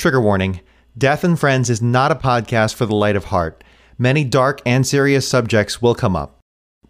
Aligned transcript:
Trigger 0.00 0.22
warning 0.22 0.60
Death 0.96 1.24
and 1.24 1.38
Friends 1.38 1.68
is 1.68 1.82
not 1.82 2.10
a 2.10 2.14
podcast 2.14 2.74
for 2.74 2.86
the 2.86 2.94
light 2.94 3.16
of 3.16 3.24
heart. 3.26 3.62
Many 3.98 4.24
dark 4.24 4.62
and 4.64 4.86
serious 4.86 5.28
subjects 5.28 5.82
will 5.82 5.94
come 5.94 6.16
up. 6.16 6.38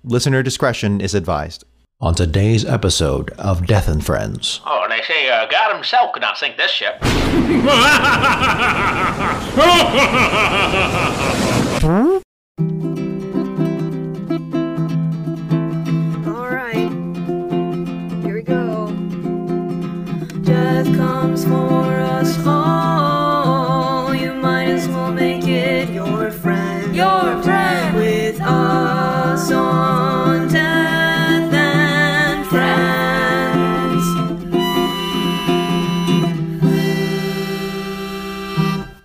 Listener 0.05 0.45
discretion 0.45 1.01
is 1.01 1.13
advised. 1.13 1.65
On 2.01 2.15
today's 2.15 2.65
episode 2.65 3.31
of 3.31 3.67
Death 3.67 3.89
and 3.89 4.07
Friends. 4.07 4.61
Oh, 4.65 4.85
and 4.85 4.93
they 4.93 5.03
say 5.03 5.29
uh, 5.29 5.47
God 5.47 5.75
himself 5.75 6.13
could 6.13 6.23
not 6.23 6.39
sink 6.39 6.57
this 6.57 6.71
ship. 6.71 7.03
Alright. 16.29 16.93
Here 18.23 18.37
we 18.37 18.43
go. 18.43 18.93
Death 20.45 20.87
comes 20.97 21.45
for 21.45 21.90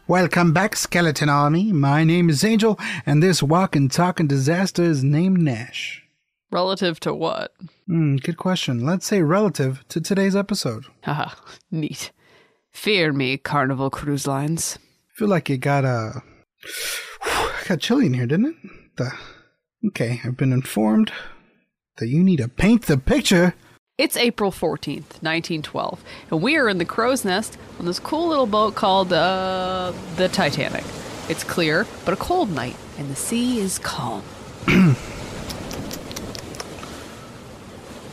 Welcome 0.08 0.54
back, 0.54 0.76
Skeleton 0.76 1.30
Army. 1.30 1.72
My 1.73 2.04
name 2.04 2.30
is 2.30 2.44
Angel, 2.44 2.80
and 3.08 3.23
this 3.23 3.41
walking, 3.41 3.90
talking 3.90 4.27
disaster 4.27 4.84
is 4.84 5.04
named 5.04 5.40
Nash. 5.40 6.04
Relative 6.52 7.00
to 7.00 7.13
what? 7.16 7.55
Hmm, 7.88 8.18
good 8.18 8.38
question. 8.38 8.86
Let's 8.86 9.08
say 9.08 9.23
relative 9.23 9.84
to 9.90 9.99
today's 9.99 10.36
episode. 10.36 10.86
Haha, 11.02 11.34
neat. 11.72 12.12
Fear 12.72 13.13
me, 13.13 13.38
Carnival 13.38 13.90
Cruise 13.90 14.27
Lines. 14.27 14.77
I 14.77 15.18
feel 15.18 15.27
like 15.27 15.49
it 15.49 15.58
got 15.58 15.86
uh 15.86 16.20
got 17.68 17.80
chilly 17.80 18.05
in 18.05 18.13
here, 18.13 18.27
didn't 18.27 18.46
it? 18.46 18.55
The 18.98 19.12
okay, 19.88 20.22
I've 20.24 20.38
been 20.38 20.54
informed 20.54 21.12
that 21.98 22.10
you 22.10 22.24
need 22.24 22.38
to 22.38 22.48
paint 22.48 22.84
the 22.84 22.99
picture. 22.99 23.55
It's 23.98 24.18
April 24.18 24.51
14th, 24.51 25.24
1912, 25.24 26.04
and 26.29 26.41
we 26.41 26.57
are 26.57 26.68
in 26.68 26.79
the 26.79 26.85
crow's 26.85 27.24
nest 27.24 27.57
on 27.79 27.85
this 27.85 27.98
cool 27.98 28.27
little 28.27 28.46
boat 28.46 28.76
called 28.76 29.13
uh, 29.13 29.93
the 30.18 30.27
Titanic. 30.27 30.84
It's 31.29 31.46
clear, 31.46 31.88
but 32.04 32.13
a 32.13 32.18
cold 32.18 32.51
night, 32.51 32.76
and 32.98 33.10
the 33.10 33.16
sea 33.16 33.62
is 33.62 33.79
calm. 33.79 34.21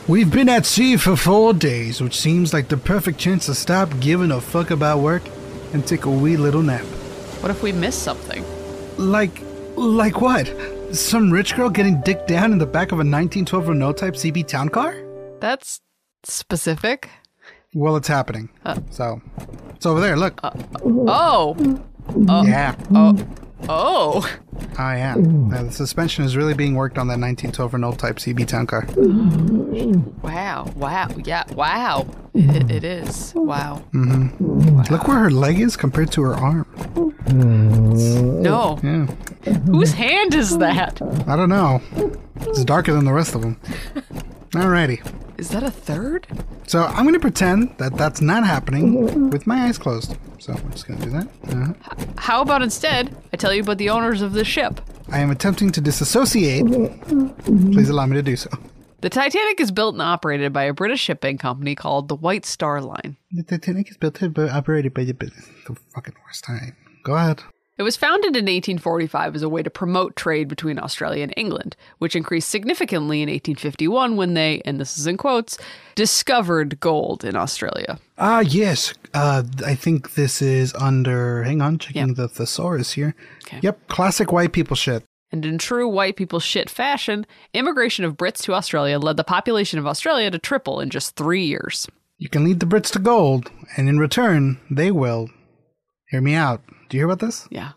We've 0.07 0.31
been 0.31 0.47
at 0.47 0.65
sea 0.65 0.95
for 0.95 1.17
four 1.17 1.53
days, 1.53 1.99
which 1.99 2.17
seems 2.17 2.53
like 2.53 2.69
the 2.69 2.77
perfect 2.77 3.19
chance 3.19 3.47
to 3.47 3.53
stop 3.53 3.89
giving 3.99 4.31
a 4.31 4.39
fuck 4.39 4.71
about 4.71 4.99
work 4.99 5.23
and 5.73 5.85
take 5.85 6.05
a 6.05 6.09
wee 6.09 6.37
little 6.37 6.63
nap. 6.63 6.85
What 7.41 7.51
if 7.51 7.61
we 7.61 7.73
miss 7.73 7.97
something? 7.97 8.45
Like, 8.97 9.41
like 9.75 10.21
what? 10.21 10.49
Some 10.95 11.29
rich 11.29 11.57
girl 11.57 11.69
getting 11.69 11.99
dicked 12.03 12.29
down 12.29 12.53
in 12.53 12.57
the 12.57 12.65
back 12.65 12.93
of 12.93 12.99
a 12.99 13.03
1912 13.03 13.67
Renault 13.67 13.93
Type 13.93 14.13
CB 14.13 14.47
town 14.47 14.69
car? 14.69 15.02
That's 15.43 15.81
specific. 16.23 17.09
Well, 17.73 17.97
it's 17.97 18.07
happening. 18.07 18.47
Uh. 18.63 18.79
so, 18.91 19.21
it's 19.75 19.85
over 19.85 19.99
there. 19.99 20.15
Look. 20.15 20.39
Uh, 20.41 20.51
oh, 20.85 21.83
uh, 22.29 22.43
yeah. 22.47 22.77
oh, 22.95 23.17
ah, 23.67 23.67
oh. 23.67 24.39
I 24.77 24.99
am. 24.99 25.53
Uh, 25.53 25.63
the 25.63 25.71
suspension 25.71 26.23
is 26.23 26.37
really 26.37 26.53
being 26.53 26.75
worked 26.75 26.97
on 26.97 27.07
that 27.07 27.19
1912 27.19 27.73
Renault 27.73 27.95
Type 27.95 28.15
CB 28.19 28.47
town 28.47 28.67
car. 28.67 28.87
Wow, 30.21 30.71
wow, 30.77 31.09
yeah, 31.25 31.43
wow. 31.51 32.07
It, 32.33 32.71
it 32.71 32.83
is. 32.85 33.33
Mm-hmm. 33.33 33.45
Wow. 33.45 34.83
Look 34.89 35.09
where 35.09 35.17
her 35.17 35.29
leg 35.29 35.59
is 35.59 35.75
compared 35.75 36.09
to 36.13 36.21
her 36.21 36.35
arm. 36.35 36.65
No. 37.33 38.79
Yeah. 38.81 39.07
Whose 39.65 39.91
hand 39.91 40.35
is 40.35 40.57
that? 40.59 41.01
I 41.27 41.35
don't 41.35 41.49
know. 41.49 41.81
It's 42.37 42.63
darker 42.63 42.93
than 42.93 43.03
the 43.03 43.11
rest 43.11 43.35
of 43.35 43.41
them. 43.41 43.59
Alrighty. 44.53 45.01
Is 45.39 45.49
that 45.49 45.63
a 45.63 45.71
third? 45.71 46.27
So 46.67 46.83
I'm 46.83 47.03
going 47.03 47.15
to 47.15 47.19
pretend 47.19 47.75
that 47.79 47.97
that's 47.97 48.21
not 48.21 48.45
happening 48.45 49.29
with 49.31 49.47
my 49.47 49.65
eyes 49.65 49.79
closed. 49.79 50.15
So 50.39 50.53
I'm 50.53 50.71
just 50.71 50.87
going 50.87 50.99
to 50.99 51.05
do 51.05 51.11
that. 51.11 51.27
Uh-huh. 51.49 52.05
How 52.17 52.41
about 52.41 52.61
instead 52.61 53.15
I 53.33 53.37
tell 53.37 53.53
you 53.53 53.61
about 53.63 53.79
the 53.79 53.89
owners 53.89 54.21
of 54.21 54.33
the 54.33 54.45
ship? 54.45 54.79
I 55.09 55.19
am 55.19 55.31
attempting 55.31 55.71
to 55.71 55.81
disassociate. 55.81 56.65
Please 57.45 57.89
allow 57.89 58.05
me 58.05 58.15
to 58.15 58.21
do 58.21 58.35
so. 58.35 58.49
The 59.01 59.09
Titanic 59.09 59.59
is 59.59 59.71
built 59.71 59.95
and 59.95 60.01
operated 60.01 60.53
by 60.53 60.63
a 60.63 60.73
British 60.73 61.01
shipping 61.01 61.37
company 61.37 61.75
called 61.75 62.07
the 62.07 62.15
White 62.15 62.45
Star 62.45 62.79
Line. 62.79 63.17
The 63.31 63.43
Titanic 63.43 63.89
is 63.89 63.97
built 63.97 64.21
and 64.21 64.37
operated 64.37 64.93
by 64.93 65.03
the, 65.03 65.13
the 65.13 65.75
fucking 65.93 66.15
worst 66.25 66.43
time. 66.43 66.75
Go 67.03 67.15
ahead. 67.15 67.43
It 67.77 67.83
was 67.83 67.97
founded 67.97 68.35
in 68.35 68.43
1845 68.45 69.35
as 69.35 69.41
a 69.41 69.49
way 69.49 69.63
to 69.63 69.69
promote 69.69 70.15
trade 70.15 70.47
between 70.47 70.77
Australia 70.77 71.23
and 71.23 71.33
England, 71.35 71.75
which 71.97 72.15
increased 72.15 72.49
significantly 72.49 73.23
in 73.23 73.29
1851 73.29 74.15
when 74.15 74.35
they, 74.35 74.61
and 74.63 74.79
this 74.79 74.97
is 74.97 75.07
in 75.07 75.17
quotes, 75.17 75.57
discovered 75.95 76.79
gold 76.79 77.23
in 77.23 77.35
Australia. 77.35 77.97
Ah, 78.17 78.41
yes. 78.41 78.93
Uh, 79.13 79.43
I 79.65 79.73
think 79.73 80.13
this 80.13 80.41
is 80.41 80.73
under. 80.75 81.43
Hang 81.43 81.61
on, 81.61 81.79
checking 81.79 82.09
Yeah. 82.09 82.13
the 82.15 82.27
thesaurus 82.27 82.93
here. 82.93 83.15
Okay. 83.45 83.59
Yep, 83.63 83.87
classic 83.87 84.31
white 84.31 84.51
people 84.53 84.75
shit. 84.75 85.03
And 85.31 85.43
in 85.43 85.57
true 85.57 85.87
white 85.87 86.15
people 86.15 86.39
shit 86.39 86.69
fashion, 86.69 87.25
immigration 87.55 88.05
of 88.05 88.17
Brits 88.17 88.43
to 88.43 88.53
Australia 88.53 88.99
led 88.99 89.17
the 89.17 89.23
population 89.23 89.79
of 89.79 89.87
Australia 89.87 90.29
to 90.29 90.37
triple 90.37 90.79
in 90.79 90.91
just 90.91 91.15
three 91.15 91.43
years. 91.43 91.87
You 92.19 92.29
can 92.29 92.43
lead 92.43 92.59
the 92.59 92.67
Brits 92.67 92.91
to 92.91 92.99
gold, 92.99 93.49
and 93.75 93.89
in 93.89 93.97
return, 93.97 94.59
they 94.69 94.91
will. 94.91 95.29
Hear 96.09 96.21
me 96.21 96.35
out. 96.35 96.61
Do 96.93 96.97
you 96.97 97.01
hear 97.01 97.11
about 97.11 97.25
this? 97.25 97.47
Yeah. 97.49 97.71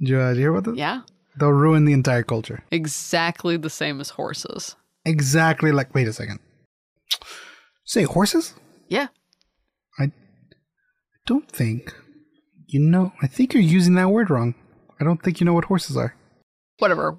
Do 0.00 0.12
you, 0.12 0.18
uh, 0.20 0.32
do 0.32 0.34
you 0.34 0.42
hear 0.42 0.54
about 0.54 0.64
this? 0.70 0.76
Yeah. 0.76 1.00
They'll 1.40 1.48
ruin 1.48 1.86
the 1.86 1.94
entire 1.94 2.22
culture. 2.22 2.62
Exactly 2.70 3.56
the 3.56 3.70
same 3.70 4.02
as 4.02 4.10
horses. 4.10 4.76
Exactly 5.06 5.72
like. 5.72 5.94
Wait 5.94 6.06
a 6.08 6.12
second. 6.12 6.40
Say 7.86 8.02
horses? 8.02 8.52
Yeah. 8.86 9.06
I 9.98 10.12
don't 11.24 11.50
think. 11.50 11.94
You 12.66 12.80
know, 12.80 13.14
I 13.22 13.28
think 13.28 13.54
you're 13.54 13.62
using 13.62 13.94
that 13.94 14.10
word 14.10 14.28
wrong. 14.28 14.54
I 15.00 15.04
don't 15.04 15.22
think 15.22 15.40
you 15.40 15.46
know 15.46 15.54
what 15.54 15.64
horses 15.64 15.96
are. 15.96 16.14
whatever 16.80 17.16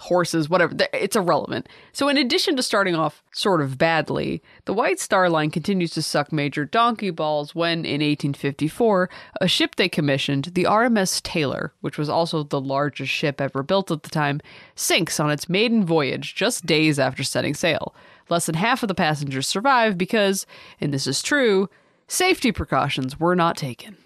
horses 0.00 0.48
whatever. 0.48 0.74
It's 0.92 1.16
irrelevant 1.16 1.68
so 1.92 2.08
in 2.08 2.16
addition 2.16 2.56
to 2.56 2.62
starting 2.62 2.94
off 2.94 3.22
sort 3.32 3.60
of 3.60 3.78
badly 3.78 4.42
the 4.64 4.74
white 4.74 4.98
star 4.98 5.28
line 5.28 5.50
continues 5.50 5.90
to 5.92 6.02
suck 6.02 6.32
major 6.32 6.64
donkey 6.64 7.10
balls 7.10 7.54
when 7.54 7.84
in 7.84 8.00
1854 8.00 9.10
a 9.40 9.48
ship 9.48 9.76
they 9.76 9.88
commissioned 9.88 10.46
the 10.54 10.64
rms 10.64 11.20
Tayleur 11.22 11.70
which 11.80 11.98
was 11.98 12.08
also 12.08 12.42
the 12.42 12.60
largest 12.60 13.12
ship 13.12 13.40
ever 13.40 13.62
built 13.62 13.90
at 13.90 14.02
the 14.02 14.10
time 14.10 14.40
sinks 14.74 15.20
on 15.20 15.30
its 15.30 15.48
maiden 15.48 15.84
voyage 15.84 16.34
just 16.34 16.66
days 16.66 16.98
after 16.98 17.22
setting 17.22 17.54
sail 17.54 17.94
less 18.28 18.46
than 18.46 18.54
half 18.54 18.82
of 18.82 18.88
the 18.88 18.94
passengers 18.94 19.46
survive 19.46 19.98
because 19.98 20.46
and 20.80 20.94
this 20.94 21.06
is 21.06 21.22
true 21.22 21.68
safety 22.08 22.50
precautions 22.52 23.20
were 23.20 23.36
not 23.36 23.56
taken 23.56 23.96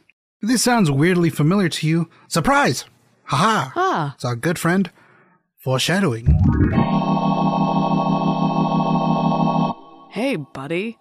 this 0.46 0.62
sounds 0.62 0.90
weirdly 0.90 1.30
familiar 1.30 1.70
to 1.70 1.86
you, 1.86 2.10
surprise! 2.28 2.84
Haha! 3.24 3.70
ah 3.76 4.14
It's 4.14 4.26
our 4.26 4.36
good 4.36 4.58
friend, 4.58 4.90
foreshadowing. 5.64 6.26
Hey, 10.10 10.36
buddy. 10.36 10.98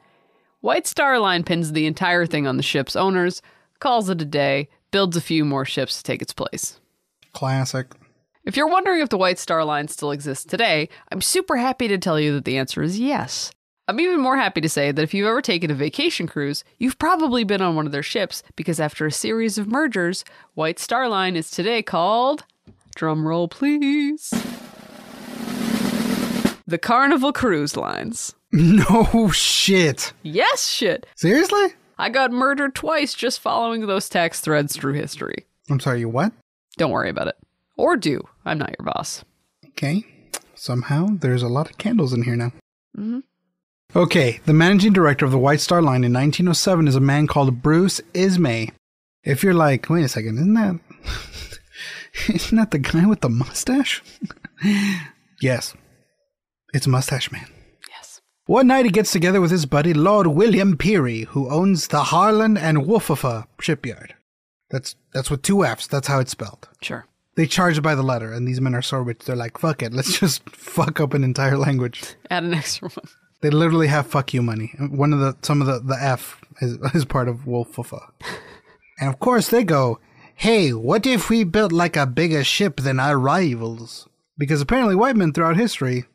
White 0.61 0.87
Star 0.87 1.19
Line 1.19 1.43
pins 1.43 1.73
the 1.73 1.85
entire 1.85 2.25
thing 2.25 2.47
on 2.47 2.55
the 2.55 2.63
ship's 2.63 2.95
owners, 2.95 3.41
calls 3.79 4.09
it 4.09 4.21
a 4.21 4.25
day, 4.25 4.69
builds 4.91 5.17
a 5.17 5.21
few 5.21 5.43
more 5.43 5.65
ships 5.65 5.97
to 5.97 6.03
take 6.03 6.21
its 6.21 6.31
place. 6.31 6.79
Classic. 7.33 7.87
If 8.45 8.55
you're 8.55 8.69
wondering 8.69 9.01
if 9.01 9.09
the 9.09 9.17
White 9.17 9.37
Star 9.37 9.65
Line 9.65 9.89
still 9.89 10.11
exists 10.11 10.45
today, 10.45 10.87
I'm 11.11 11.21
super 11.21 11.57
happy 11.57 11.89
to 11.89 11.97
tell 11.97 12.19
you 12.19 12.33
that 12.33 12.45
the 12.45 12.57
answer 12.57 12.81
is 12.81 12.97
yes. 12.97 13.51
I'm 13.89 13.99
even 13.99 14.21
more 14.21 14.37
happy 14.37 14.61
to 14.61 14.69
say 14.69 14.93
that 14.93 15.01
if 15.01 15.13
you've 15.13 15.27
ever 15.27 15.41
taken 15.41 15.69
a 15.69 15.75
vacation 15.75 16.25
cruise, 16.25 16.63
you've 16.77 16.97
probably 16.99 17.43
been 17.43 17.61
on 17.61 17.75
one 17.75 17.85
of 17.85 17.91
their 17.91 18.01
ships 18.01 18.41
because 18.55 18.79
after 18.79 19.05
a 19.05 19.11
series 19.11 19.57
of 19.57 19.67
mergers, 19.67 20.23
White 20.53 20.79
Star 20.79 21.09
Line 21.09 21.35
is 21.35 21.51
today 21.51 21.83
called, 21.83 22.45
drumroll 22.93 23.49
please, 23.49 24.29
the 26.67 26.77
Carnival 26.77 27.33
Cruise 27.33 27.75
Lines. 27.75 28.33
No 28.51 29.29
shit. 29.31 30.13
Yes, 30.21 30.67
shit. 30.69 31.05
Seriously? 31.15 31.73
I 31.97 32.09
got 32.09 32.31
murdered 32.31 32.75
twice 32.75 33.13
just 33.13 33.39
following 33.39 33.85
those 33.87 34.07
text 34.09 34.43
threads 34.43 34.75
through 34.75 34.93
history. 34.93 35.45
I'm 35.69 35.79
sorry, 35.79 36.01
you 36.01 36.09
what? 36.09 36.33
Don't 36.77 36.91
worry 36.91 37.09
about 37.09 37.27
it. 37.27 37.35
Or 37.77 37.95
do. 37.97 38.21
I'm 38.45 38.57
not 38.59 38.75
your 38.77 38.85
boss. 38.85 39.23
Okay. 39.69 40.05
Somehow 40.55 41.07
there's 41.19 41.43
a 41.43 41.47
lot 41.47 41.69
of 41.69 41.77
candles 41.77 42.13
in 42.13 42.23
here 42.23 42.35
now. 42.35 42.51
Mhm. 42.97 43.23
Okay, 43.95 44.39
the 44.45 44.53
managing 44.53 44.93
director 44.93 45.25
of 45.25 45.31
the 45.31 45.37
White 45.37 45.61
Star 45.61 45.81
Line 45.81 46.03
in 46.03 46.11
1907 46.13 46.87
is 46.87 46.95
a 46.95 46.99
man 46.99 47.27
called 47.27 47.61
Bruce 47.61 48.01
Ismay. 48.13 48.69
If 49.23 49.43
you're 49.43 49.53
like, 49.53 49.89
wait 49.89 50.03
a 50.03 50.09
second, 50.09 50.37
isn't 50.37 50.53
that 50.55 50.79
isn't 52.29 52.57
that 52.57 52.71
the 52.71 52.79
guy 52.79 53.05
with 53.05 53.21
the 53.21 53.29
mustache? 53.29 54.01
yes, 55.41 55.73
it's 56.73 56.87
Mustache 56.87 57.31
Man. 57.31 57.47
Yes. 57.89 58.21
One 58.45 58.67
night 58.67 58.85
he 58.85 58.91
gets 58.91 59.11
together 59.11 59.41
with 59.41 59.51
his 59.51 59.65
buddy 59.65 59.93
Lord 59.93 60.27
William 60.27 60.77
Pirrie, 60.77 61.25
who 61.27 61.49
owns 61.49 61.87
the 61.87 62.03
Harland 62.03 62.57
and 62.57 62.79
Wolfova 62.79 63.47
shipyard. 63.59 64.15
That's 64.69 64.95
that's 65.13 65.29
with 65.29 65.41
two 65.41 65.65
F's. 65.65 65.87
That's 65.87 66.07
how 66.07 66.19
it's 66.19 66.31
spelled. 66.31 66.67
Sure. 66.81 67.05
They 67.35 67.47
charge 67.47 67.81
by 67.81 67.95
the 67.95 68.03
letter, 68.03 68.31
and 68.31 68.47
these 68.47 68.61
men 68.61 68.75
are 68.75 68.81
so 68.83 68.97
rich. 68.97 69.25
They're 69.25 69.35
like, 69.35 69.57
fuck 69.57 69.81
it, 69.81 69.93
let's 69.93 70.19
just 70.19 70.47
fuck 70.49 70.99
up 70.99 71.13
an 71.13 71.23
entire 71.23 71.57
language. 71.57 72.03
Add 72.29 72.43
an 72.43 72.53
extra 72.53 72.89
one. 72.89 73.07
They 73.41 73.49
literally 73.49 73.87
have 73.87 74.07
fuck 74.07 74.33
you 74.33 74.41
money. 74.41 74.73
One 74.79 75.13
of 75.13 75.19
the 75.19 75.35
some 75.41 75.61
of 75.61 75.67
the 75.67 75.79
the 75.79 76.01
F 76.01 76.39
is, 76.61 76.77
is 76.93 77.05
part 77.05 77.27
of 77.27 77.45
Wolfufa. 77.45 78.11
and 78.99 79.09
of 79.09 79.19
course 79.19 79.49
they 79.49 79.63
go, 79.63 79.99
"Hey, 80.35 80.73
what 80.73 81.05
if 81.05 81.29
we 81.29 81.43
built 81.43 81.71
like 81.71 81.95
a 81.95 82.05
bigger 82.05 82.43
ship 82.43 82.81
than 82.81 82.99
our 82.99 83.17
rivals?" 83.17 84.07
Because 84.37 84.61
apparently 84.61 84.95
white 84.95 85.15
men 85.15 85.31
throughout 85.31 85.57
history, 85.57 86.05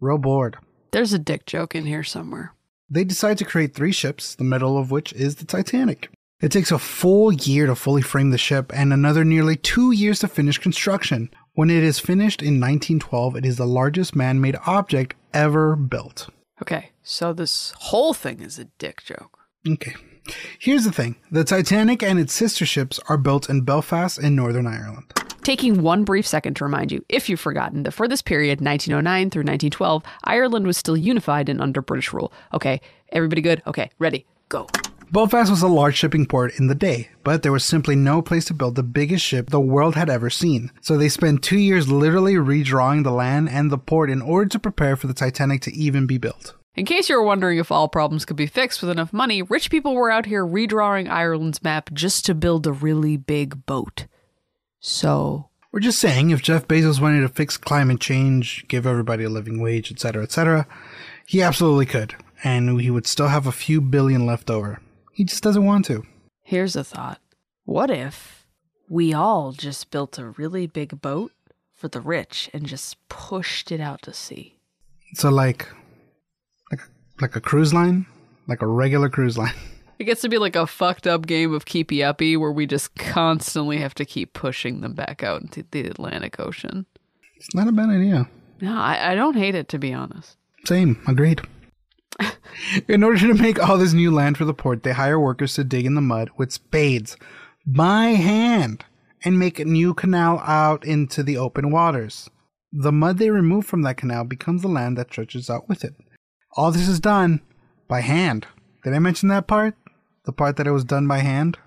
real 0.00 0.18
bored. 0.18 0.56
There's 0.90 1.12
a 1.12 1.18
dick 1.18 1.46
joke 1.46 1.74
in 1.74 1.86
here 1.86 2.02
somewhere. 2.02 2.54
They 2.88 3.04
decide 3.04 3.38
to 3.38 3.44
create 3.44 3.74
three 3.74 3.92
ships, 3.92 4.34
the 4.34 4.44
middle 4.44 4.78
of 4.78 4.90
which 4.90 5.12
is 5.12 5.36
the 5.36 5.44
Titanic. 5.44 6.08
It 6.40 6.52
takes 6.52 6.70
a 6.70 6.78
full 6.78 7.32
year 7.32 7.66
to 7.66 7.74
fully 7.74 8.02
frame 8.02 8.30
the 8.30 8.38
ship 8.38 8.70
and 8.74 8.92
another 8.92 9.24
nearly 9.24 9.56
two 9.56 9.90
years 9.90 10.18
to 10.20 10.28
finish 10.28 10.58
construction. 10.58 11.30
When 11.54 11.70
it 11.70 11.82
is 11.82 11.98
finished 11.98 12.42
in 12.42 12.60
1912, 12.60 13.36
it 13.36 13.46
is 13.46 13.56
the 13.56 13.66
largest 13.66 14.14
man 14.14 14.40
made 14.40 14.58
object 14.66 15.14
ever 15.32 15.74
built. 15.76 16.28
Okay, 16.60 16.90
so 17.02 17.32
this 17.32 17.72
whole 17.78 18.12
thing 18.12 18.40
is 18.40 18.58
a 18.58 18.66
dick 18.78 19.02
joke. 19.02 19.38
Okay. 19.66 19.94
Here's 20.58 20.84
the 20.84 20.92
thing 20.92 21.16
the 21.30 21.44
Titanic 21.44 22.02
and 22.02 22.18
its 22.18 22.32
sister 22.32 22.66
ships 22.66 22.98
are 23.08 23.16
built 23.16 23.48
in 23.48 23.62
Belfast 23.62 24.18
in 24.18 24.36
Northern 24.36 24.66
Ireland. 24.66 25.12
Taking 25.42 25.82
one 25.82 26.02
brief 26.02 26.26
second 26.26 26.54
to 26.54 26.64
remind 26.64 26.90
you, 26.90 27.04
if 27.08 27.28
you've 27.28 27.38
forgotten, 27.38 27.84
that 27.84 27.92
for 27.92 28.08
this 28.08 28.20
period, 28.20 28.60
1909 28.60 29.30
through 29.30 29.42
1912, 29.42 30.02
Ireland 30.24 30.66
was 30.66 30.76
still 30.76 30.96
unified 30.96 31.48
and 31.48 31.60
under 31.60 31.80
British 31.80 32.12
rule. 32.12 32.32
Okay, 32.52 32.80
everybody 33.10 33.42
good? 33.42 33.62
Okay, 33.66 33.90
ready, 34.00 34.26
go. 34.48 34.66
Belfast 35.12 35.48
was 35.48 35.62
a 35.62 35.68
large 35.68 35.96
shipping 35.96 36.26
port 36.26 36.58
in 36.58 36.66
the 36.66 36.74
day, 36.74 37.10
but 37.22 37.44
there 37.44 37.52
was 37.52 37.64
simply 37.64 37.94
no 37.94 38.20
place 38.20 38.44
to 38.46 38.54
build 38.54 38.74
the 38.74 38.82
biggest 38.82 39.24
ship 39.24 39.50
the 39.50 39.60
world 39.60 39.94
had 39.94 40.10
ever 40.10 40.30
seen. 40.30 40.72
So 40.80 40.96
they 40.96 41.08
spent 41.08 41.44
two 41.44 41.58
years 41.58 41.88
literally 41.88 42.34
redrawing 42.34 43.04
the 43.04 43.12
land 43.12 43.48
and 43.48 43.70
the 43.70 43.78
port 43.78 44.10
in 44.10 44.20
order 44.20 44.48
to 44.48 44.58
prepare 44.58 44.96
for 44.96 45.06
the 45.06 45.14
Titanic 45.14 45.60
to 45.62 45.72
even 45.72 46.08
be 46.08 46.18
built. 46.18 46.54
In 46.76 46.84
case 46.84 47.08
you 47.08 47.16
were 47.16 47.22
wondering 47.24 47.56
if 47.58 47.72
all 47.72 47.88
problems 47.88 48.26
could 48.26 48.36
be 48.36 48.46
fixed 48.46 48.82
with 48.82 48.90
enough 48.90 49.10
money, 49.10 49.40
rich 49.40 49.70
people 49.70 49.94
were 49.94 50.10
out 50.10 50.26
here 50.26 50.44
redrawing 50.46 51.08
Ireland's 51.08 51.62
map 51.62 51.90
just 51.94 52.26
to 52.26 52.34
build 52.34 52.66
a 52.66 52.72
really 52.72 53.16
big 53.16 53.64
boat. 53.64 54.06
So, 54.78 55.48
We're 55.72 55.80
just 55.80 55.98
saying 55.98 56.30
if 56.30 56.42
Jeff 56.42 56.68
Bezos 56.68 57.00
wanted 57.00 57.22
to 57.22 57.30
fix 57.30 57.56
climate 57.56 57.98
change, 57.98 58.68
give 58.68 58.86
everybody 58.86 59.24
a 59.24 59.30
living 59.30 59.58
wage, 59.60 59.90
etc., 59.90 60.22
etc., 60.22 60.66
he 61.26 61.40
absolutely 61.40 61.86
could, 61.86 62.14
and 62.44 62.78
he 62.78 62.90
would 62.90 63.06
still 63.06 63.28
have 63.28 63.46
a 63.46 63.52
few 63.52 63.80
billion 63.80 64.26
left 64.26 64.50
over. 64.50 64.80
He 65.12 65.24
just 65.24 65.42
doesn't 65.42 65.64
want 65.64 65.86
to. 65.86 66.04
here's 66.42 66.76
a 66.76 66.84
thought. 66.84 67.20
What 67.64 67.90
if 67.90 68.46
we 68.88 69.14
all 69.14 69.52
just 69.52 69.90
built 69.90 70.18
a 70.18 70.26
really 70.28 70.66
big 70.66 71.00
boat 71.00 71.32
for 71.74 71.88
the 71.88 72.02
rich 72.02 72.50
and 72.52 72.66
just 72.66 72.96
pushed 73.08 73.72
it 73.72 73.80
out 73.80 74.02
to 74.02 74.12
sea? 74.12 74.58
So 75.14 75.30
like, 75.30 75.68
like, 77.20 77.36
a 77.36 77.40
cruise 77.40 77.74
line, 77.74 78.06
like 78.46 78.62
a 78.62 78.66
regular 78.66 79.08
cruise 79.08 79.38
line. 79.38 79.54
It 79.98 80.04
gets 80.04 80.20
to 80.20 80.28
be 80.28 80.36
like 80.36 80.56
a 80.56 80.66
fucked 80.66 81.06
up 81.06 81.26
game 81.26 81.54
of 81.54 81.64
keepy 81.64 82.04
uppy 82.04 82.36
where 82.36 82.52
we 82.52 82.66
just 82.66 82.94
constantly 82.96 83.78
have 83.78 83.94
to 83.94 84.04
keep 84.04 84.34
pushing 84.34 84.82
them 84.82 84.92
back 84.92 85.22
out 85.22 85.40
into 85.40 85.64
the 85.70 85.86
Atlantic 85.86 86.38
Ocean. 86.38 86.84
It's 87.36 87.54
not 87.54 87.66
a 87.66 87.72
bad 87.72 87.88
idea. 87.88 88.28
No, 88.60 88.76
I, 88.76 89.12
I 89.12 89.14
don't 89.14 89.36
hate 89.36 89.54
it 89.54 89.70
to 89.70 89.78
be 89.78 89.94
honest. 89.94 90.36
Same, 90.66 91.00
agreed. 91.06 91.40
in 92.88 93.02
order 93.02 93.18
to 93.20 93.34
make 93.34 93.58
all 93.58 93.78
this 93.78 93.92
new 93.92 94.10
land 94.10 94.36
for 94.36 94.44
the 94.44 94.54
port, 94.54 94.82
they 94.82 94.92
hire 94.92 95.18
workers 95.18 95.54
to 95.54 95.64
dig 95.64 95.86
in 95.86 95.94
the 95.94 96.00
mud 96.00 96.30
with 96.36 96.52
spades 96.52 97.16
by 97.66 98.08
hand 98.08 98.84
and 99.24 99.38
make 99.38 99.58
a 99.58 99.64
new 99.64 99.94
canal 99.94 100.40
out 100.40 100.84
into 100.84 101.22
the 101.22 101.36
open 101.36 101.70
waters. 101.70 102.30
The 102.72 102.92
mud 102.92 103.18
they 103.18 103.30
remove 103.30 103.66
from 103.66 103.82
that 103.82 103.96
canal 103.96 104.24
becomes 104.24 104.62
the 104.62 104.68
land 104.68 104.98
that 104.98 105.10
stretches 105.10 105.48
out 105.48 105.68
with 105.68 105.84
it. 105.84 105.94
All 106.56 106.72
this 106.72 106.88
is 106.88 107.00
done 107.00 107.42
by 107.86 108.00
hand. 108.00 108.46
Did 108.82 108.94
I 108.94 108.98
mention 108.98 109.28
that 109.28 109.46
part? 109.46 109.74
The 110.24 110.32
part 110.32 110.56
that 110.56 110.66
it 110.66 110.70
was 110.70 110.84
done 110.84 111.06
by 111.06 111.18
hand? 111.18 111.58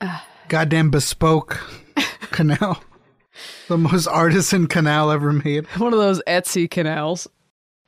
Goddamn 0.48 0.90
bespoke 0.90 1.58
canal. 2.30 2.82
The 3.68 3.78
most 3.78 4.06
artisan 4.06 4.66
canal 4.66 5.10
ever 5.10 5.32
made. 5.32 5.66
One 5.78 5.94
of 5.94 5.98
those 5.98 6.22
Etsy 6.26 6.70
canals. 6.70 7.26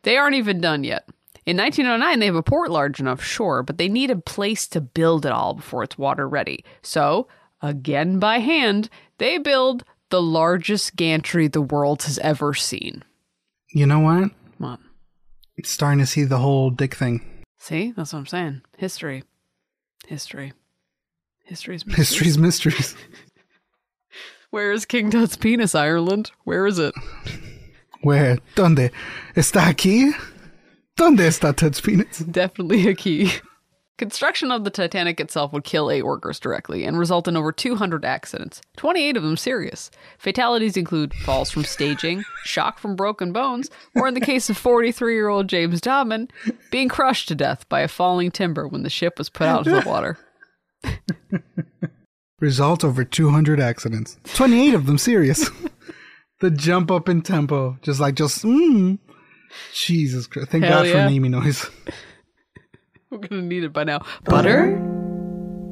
They 0.02 0.16
aren't 0.16 0.37
even 0.37 0.62
done 0.62 0.82
yet. 0.82 1.06
In 1.44 1.58
1909, 1.58 2.19
they 2.19 2.26
have 2.26 2.34
a 2.34 2.42
port 2.42 2.70
large 2.70 3.00
enough, 3.00 3.22
sure, 3.22 3.62
but 3.62 3.76
they 3.76 3.88
need 3.88 4.10
a 4.10 4.16
place 4.16 4.66
to 4.69 4.81
build 4.81 5.26
it 5.26 5.32
all 5.32 5.54
before 5.54 5.82
it's 5.82 5.98
water 5.98 6.26
ready. 6.26 6.64
So, 6.82 7.28
again 7.60 8.19
by 8.19 8.38
hand, 8.38 8.88
they 9.19 9.37
build 9.37 9.84
the 10.08 10.22
largest 10.22 10.96
gantry 10.96 11.48
the 11.48 11.60
world 11.60 12.02
has 12.04 12.19
ever 12.20 12.54
seen. 12.54 13.04
You 13.72 13.87
know 13.87 14.00
what? 14.00 14.31
Starting 15.65 15.99
to 16.01 16.07
see 16.07 16.25
the 16.25 16.39
whole 16.39 16.71
dick 16.71 16.95
thing. 16.95 17.21
see? 17.59 17.93
That's 17.97 18.12
what 18.12 18.21
I'm 18.21 18.27
saying. 18.27 18.62
History. 18.79 19.25
History. 20.07 20.53
History's 21.45 21.85
mysteries. 21.87 22.09
History's 22.09 22.39
mysteries. 22.39 22.97
Where 24.51 24.73
is 24.73 24.85
King 24.85 25.11
Tut's 25.11 25.37
penis, 25.37 25.75
Ireland? 25.75 26.33
Where 26.45 26.67
is 26.67 26.79
it? 26.79 26.95
Where? 28.03 28.39
¿Dónde? 28.57 28.91
¿Está 29.37 29.67
aquí? 29.69 30.12
¿Dónde 30.97 31.21
está 31.27 31.55
Tut's 31.57 31.81
penis? 31.81 32.19
Definitely 32.19 32.89
a 32.89 32.95
key. 32.95 33.31
Construction 34.00 34.50
of 34.50 34.64
the 34.64 34.70
Titanic 34.70 35.20
itself 35.20 35.52
would 35.52 35.62
kill 35.62 35.91
eight 35.91 36.06
workers 36.06 36.41
directly 36.41 36.87
and 36.87 36.99
result 36.99 37.29
in 37.29 37.37
over 37.37 37.52
200 37.52 38.02
accidents, 38.02 38.62
28 38.79 39.19
of 39.19 39.23
them 39.23 39.37
serious. 39.37 39.91
Fatalities 40.17 40.79
include 40.79 41.12
falls 41.12 41.50
from 41.50 41.64
staging, 41.64 42.25
shock 42.44 42.79
from 42.79 42.97
broken 42.97 43.31
bones, 43.31 43.69
or 43.94 44.08
in 44.08 44.14
the 44.14 44.20
case 44.23 44.49
of 44.49 44.56
43 44.56 45.12
year 45.12 45.29
old 45.29 45.49
James 45.49 45.82
Dobman, 45.82 46.31
being 46.70 46.88
crushed 46.88 47.29
to 47.29 47.35
death 47.35 47.69
by 47.69 47.81
a 47.81 47.88
falling 47.88 48.31
timber 48.31 48.67
when 48.67 48.85
the 48.85 48.88
ship 48.88 49.19
was 49.19 49.29
put 49.29 49.47
out 49.47 49.67
into 49.67 49.79
the 49.79 49.87
water. 49.87 50.17
Result 52.41 52.82
over 52.82 53.05
200 53.05 53.61
accidents. 53.61 54.17
28 54.32 54.73
of 54.73 54.87
them 54.87 54.97
serious. 54.97 55.50
the 56.41 56.50
jump 56.50 56.91
up 56.91 57.06
in 57.06 57.20
tempo. 57.20 57.76
Just 57.82 58.00
like, 58.00 58.14
just, 58.14 58.44
mm. 58.44 58.99
Jesus 59.75 60.26
Christ. 60.26 60.49
Thank 60.49 60.64
Hell 60.64 60.85
God 60.85 60.87
yeah. 60.87 61.06
for 61.06 61.12
Amy 61.12 61.29
noise. 61.29 61.69
We're 63.12 63.19
gonna 63.19 63.43
need 63.43 63.65
it 63.65 63.73
by 63.73 63.83
now. 63.83 64.05
Butter? 64.25 64.79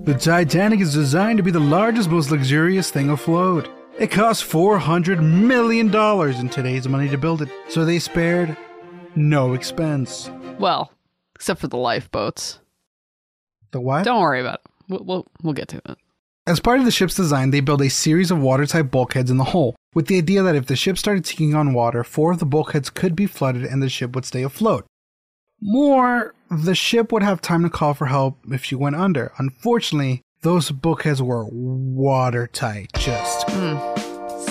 The 0.03 0.15
Titanic 0.15 0.81
is 0.81 0.93
designed 0.93 1.37
to 1.37 1.45
be 1.45 1.53
the 1.53 1.61
largest, 1.61 2.11
most 2.11 2.33
luxurious 2.33 2.91
thing 2.91 3.11
afloat. 3.11 3.69
It 3.97 4.11
cost 4.11 4.45
$400 4.45 5.23
million 5.23 5.95
in 6.41 6.49
today's 6.49 6.89
money 6.89 7.09
to 7.09 7.19
build 7.19 7.43
it, 7.43 7.49
so 7.69 7.85
they 7.85 8.01
spared 8.01 8.57
no 9.15 9.53
expense. 9.55 10.31
Well, 10.59 10.93
except 11.37 11.61
for 11.61 11.69
the 11.69 11.77
lifeboats. 11.77 12.59
The 13.71 13.81
what? 13.81 14.05
Don't 14.05 14.21
worry 14.21 14.41
about 14.41 14.61
it. 14.65 14.71
We'll, 14.89 15.05
we'll, 15.05 15.27
we'll 15.43 15.53
get 15.53 15.69
to 15.69 15.77
it. 15.77 15.99
As 16.47 16.59
part 16.59 16.81
of 16.81 16.87
the 16.87 16.91
ship's 16.91 17.15
design, 17.15 17.51
they 17.51 17.61
built 17.61 17.83
a 17.83 17.91
series 17.91 18.31
of 18.31 18.41
watertight 18.41 18.91
bulkheads 18.91 19.31
in 19.31 19.37
the 19.37 19.45
hull, 19.45 19.77
with 19.95 20.07
the 20.07 20.19
idea 20.19 20.43
that 20.43 20.57
if 20.57 20.67
the 20.67 20.77
ship 20.77 20.99
started 20.99 21.25
taking 21.25 21.55
on 21.55 21.75
water, 21.75 22.03
four 22.03 22.33
of 22.33 22.39
the 22.39 22.47
bulkheads 22.47 22.91
could 22.91 23.15
be 23.15 23.27
flooded 23.27 23.65
and 23.65 23.81
the 23.83 23.89
ship 23.89 24.15
would 24.15 24.25
stay 24.25 24.43
afloat. 24.43 24.87
More, 25.61 26.35
the 26.51 26.75
ship 26.75 27.13
would 27.13 27.23
have 27.23 27.41
time 27.41 27.63
to 27.63 27.71
call 27.71 27.95
for 27.95 28.07
help 28.07 28.39
if 28.51 28.65
she 28.65 28.75
went 28.75 28.97
under. 28.97 29.33
Unfortunately, 29.39 30.23
those 30.43 30.71
bulkheads 30.71 31.21
were 31.21 31.47
watertight, 31.51 32.91
just 32.95 33.47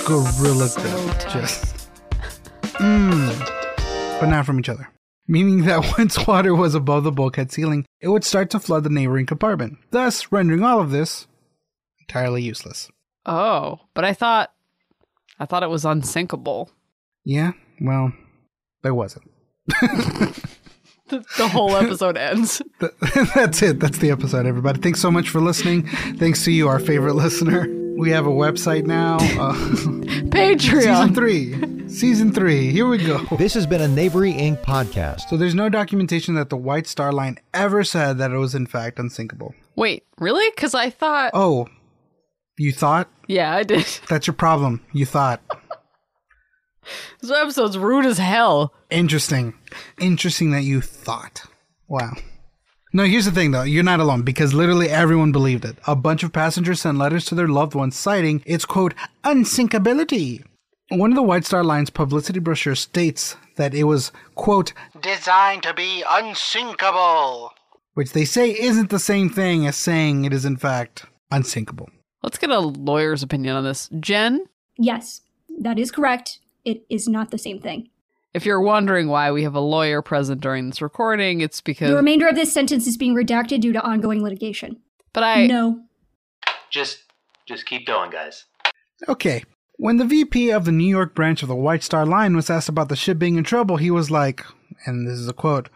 gorilla 0.05 0.69
grip, 0.75 1.29
just 1.29 1.89
mm, 2.79 3.39
but 4.19 4.27
not 4.27 4.45
from 4.45 4.59
each 4.59 4.69
other. 4.69 4.89
Meaning 5.27 5.63
that 5.65 5.93
once 5.97 6.25
water 6.25 6.55
was 6.55 6.75
above 6.75 7.03
the 7.03 7.11
bulkhead 7.11 7.51
ceiling, 7.51 7.85
it 7.99 8.09
would 8.09 8.23
start 8.23 8.49
to 8.51 8.59
flood 8.59 8.83
the 8.83 8.89
neighboring 8.89 9.25
compartment, 9.25 9.77
thus 9.91 10.31
rendering 10.31 10.63
all 10.63 10.79
of 10.79 10.91
this 10.91 11.27
entirely 12.01 12.41
useless. 12.41 12.89
Oh, 13.25 13.79
but 13.93 14.05
I 14.05 14.13
thought 14.13 14.51
I 15.39 15.45
thought 15.45 15.63
it 15.63 15.69
was 15.69 15.85
unsinkable. 15.85 16.71
Yeah, 17.23 17.51
well, 17.81 18.13
there 18.83 18.95
wasn't. 18.95 19.29
The, 21.09 21.23
the 21.37 21.47
whole 21.47 21.75
episode 21.75 22.17
ends. 22.17 22.61
That's 23.35 23.61
it. 23.61 23.79
That's 23.79 23.97
the 23.99 24.11
episode, 24.11 24.45
everybody. 24.45 24.79
Thanks 24.81 24.99
so 24.99 25.09
much 25.11 25.29
for 25.29 25.39
listening. 25.41 25.87
Thanks 26.17 26.43
to 26.45 26.51
you, 26.51 26.67
our 26.67 26.79
favorite 26.79 27.13
listener. 27.15 27.67
We 27.97 28.11
have 28.11 28.27
a 28.27 28.31
website 28.31 28.85
now. 28.85 29.15
Uh, 29.17 29.53
Patreon. 30.29 30.61
season 30.61 31.09
Patreon. 31.09 31.15
three. 31.15 31.89
Season 31.89 32.31
three. 32.31 32.71
Here 32.71 32.87
we 32.87 32.97
go. 32.99 33.17
This 33.37 33.53
has 33.55 33.65
been 33.65 33.81
a 33.81 33.87
Knavery 33.87 34.33
Inc. 34.33 34.61
podcast. 34.63 35.21
So 35.29 35.37
there's 35.37 35.55
no 35.55 35.67
documentation 35.69 36.35
that 36.35 36.49
the 36.49 36.57
White 36.57 36.85
Star 36.85 37.11
Line 37.11 37.39
ever 37.53 37.83
said 37.83 38.17
that 38.19 38.31
it 38.31 38.37
was 38.37 38.53
in 38.53 38.67
fact 38.67 38.99
unsinkable. 38.99 39.55
Wait, 39.75 40.03
really? 40.19 40.47
Because 40.51 40.75
I 40.75 40.89
thought. 40.91 41.31
Oh, 41.33 41.67
you 42.57 42.71
thought? 42.71 43.09
Yeah, 43.27 43.55
I 43.55 43.63
did. 43.63 43.85
That's 44.09 44.27
your 44.27 44.33
problem. 44.35 44.81
You 44.91 45.05
thought. 45.05 45.41
This 47.21 47.31
episode's 47.31 47.77
rude 47.77 48.05
as 48.05 48.17
hell. 48.17 48.73
Interesting. 48.89 49.53
Interesting 49.99 50.51
that 50.51 50.63
you 50.63 50.81
thought. 50.81 51.43
Wow. 51.87 52.13
No, 52.93 53.03
here's 53.03 53.25
the 53.25 53.31
thing 53.31 53.51
though. 53.51 53.63
You're 53.63 53.83
not 53.83 53.99
alone 53.99 54.21
because 54.21 54.53
literally 54.53 54.89
everyone 54.89 55.31
believed 55.31 55.65
it. 55.65 55.77
A 55.87 55.95
bunch 55.95 56.23
of 56.23 56.33
passengers 56.33 56.81
sent 56.81 56.97
letters 56.97 57.25
to 57.25 57.35
their 57.35 57.47
loved 57.47 57.75
ones 57.75 57.95
citing 57.95 58.41
its 58.45 58.65
quote, 58.65 58.93
unsinkability. 59.23 60.43
One 60.89 61.11
of 61.11 61.15
the 61.15 61.23
White 61.23 61.45
Star 61.45 61.63
Line's 61.63 61.89
publicity 61.89 62.39
brochures 62.39 62.79
states 62.79 63.35
that 63.57 63.73
it 63.73 63.83
was, 63.83 64.13
quote, 64.35 64.71
designed 65.01 65.63
to 65.63 65.73
be 65.73 66.03
unsinkable. 66.07 67.51
Which 67.93 68.13
they 68.13 68.23
say 68.23 68.51
isn't 68.51 68.89
the 68.89 68.99
same 68.99 69.29
thing 69.29 69.67
as 69.67 69.75
saying 69.75 70.23
it 70.23 70.31
is 70.31 70.45
in 70.45 70.55
fact 70.55 71.05
unsinkable. 71.29 71.89
Let's 72.23 72.37
get 72.37 72.51
a 72.51 72.59
lawyer's 72.59 73.23
opinion 73.23 73.55
on 73.55 73.63
this. 73.65 73.89
Jen, 73.99 74.45
Yes, 74.77 75.21
that 75.61 75.79
is 75.79 75.91
correct. 75.91 76.39
It 76.67 76.83
is 76.89 77.07
not 77.07 77.31
the 77.31 77.37
same 77.37 77.61
thing. 77.61 77.89
if 78.33 78.45
you're 78.45 78.59
wondering 78.61 79.07
why 79.07 79.31
we 79.31 79.43
have 79.43 79.55
a 79.55 79.61
lawyer 79.61 80.01
present 80.01 80.41
during 80.41 80.67
this 80.67 80.81
recording, 80.81 81.39
it's 81.39 81.61
because. 81.61 81.89
The 81.89 81.95
remainder 81.95 82.27
of 82.27 82.35
this 82.35 82.51
sentence 82.51 82.85
is 82.87 82.97
being 82.97 83.15
redacted 83.15 83.61
due 83.61 83.71
to 83.71 83.81
ongoing 83.81 84.21
litigation. 84.21 84.81
but 85.13 85.23
I. 85.23 85.47
no. 85.47 85.81
Just 86.69 87.05
just 87.47 87.65
keep 87.65 87.87
going, 87.87 88.11
guys. 88.11 88.43
Okay. 89.07 89.43
When 89.77 89.95
the 89.95 90.05
VP 90.05 90.51
of 90.51 90.65
the 90.65 90.73
New 90.73 90.89
York 90.89 91.15
branch 91.15 91.41
of 91.41 91.47
the 91.47 91.55
White 91.55 91.83
Star 91.83 92.05
Line 92.05 92.35
was 92.35 92.49
asked 92.49 92.67
about 92.67 92.89
the 92.89 92.95
ship 92.97 93.17
being 93.17 93.37
in 93.37 93.45
trouble, 93.45 93.77
he 93.77 93.91
was 93.91 94.11
like, 94.11 94.43
and 94.85 95.07
this 95.07 95.17
is 95.17 95.29
a 95.29 95.33
quote 95.33 95.69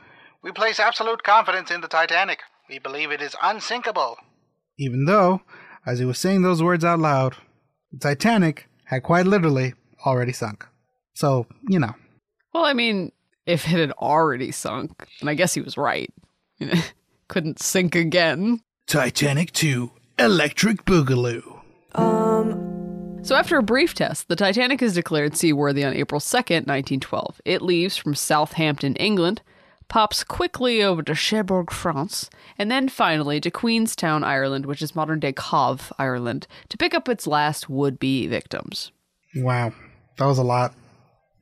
We 0.44 0.52
place 0.52 0.78
absolute 0.80 1.24
confidence 1.24 1.72
in 1.72 1.80
the 1.80 1.88
Titanic. 1.88 2.40
We 2.68 2.80
believe 2.80 3.12
it 3.12 3.22
is 3.22 3.36
unsinkable. 3.42 4.18
Even 4.78 5.06
though, 5.06 5.42
as 5.86 6.00
he 6.00 6.06
was 6.06 6.20
saying 6.20 6.42
those 6.42 6.62
words 6.62 6.84
out 6.84 7.00
loud, 7.00 7.38
the 7.94 8.00
Titanic 8.00 8.68
had 8.86 9.04
quite 9.04 9.26
literally 9.26 9.74
already 10.06 10.34
sunk. 10.34 10.66
So, 11.14 11.46
you 11.68 11.80
know. 11.80 11.94
Well, 12.54 12.66
I 12.66 12.74
mean, 12.74 13.12
if 13.46 13.66
it 13.66 13.80
had 13.80 13.92
already 13.94 14.52
sunk, 14.52 15.08
and 15.20 15.30
I 15.30 15.34
guess 15.34 15.54
he 15.54 15.62
was 15.62 15.78
right, 15.78 16.12
you 16.58 16.68
know, 16.74 16.82
couldn't 17.28 17.60
sink 17.60 17.96
again. 17.96 18.62
Titanic 18.88 19.52
2 19.54 19.92
Electric 20.20 20.86
Boogaloo. 20.86 21.62
Um. 21.96 22.68
So, 23.24 23.36
after 23.36 23.58
a 23.58 23.64
brief 23.64 23.94
test, 23.94 24.28
the 24.30 24.36
Titanic 24.36 24.82
is 24.82 24.96
declared 24.96 25.38
seaworthy 25.38 25.84
on 25.84 25.94
April 25.94 26.20
2nd, 26.20 26.66
1912. 26.66 27.40
It 27.46 27.62
leaves 27.62 27.96
from 27.96 28.16
Southampton, 28.16 28.96
England, 28.96 29.44
pops 29.88 30.24
quickly 30.24 30.82
over 30.82 31.04
to 31.04 31.14
Cherbourg, 31.14 31.70
France, 31.70 32.30
and 32.58 32.72
then 32.72 32.90
finally 32.90 33.40
to 33.42 33.52
Queenstown, 33.52 34.24
Ireland, 34.24 34.66
which 34.66 34.82
is 34.82 34.96
modern 34.96 35.20
day 35.20 35.34
Cobh, 35.34 35.94
Ireland, 36.00 36.48
to 36.70 36.78
pick 36.78 36.96
up 36.96 37.08
its 37.08 37.28
last 37.28 37.70
would 37.70 38.00
be 38.00 38.26
victims. 38.26 38.92
Wow. 39.36 39.74
That 40.18 40.26
was 40.26 40.40
a 40.40 40.44
lot 40.44 40.74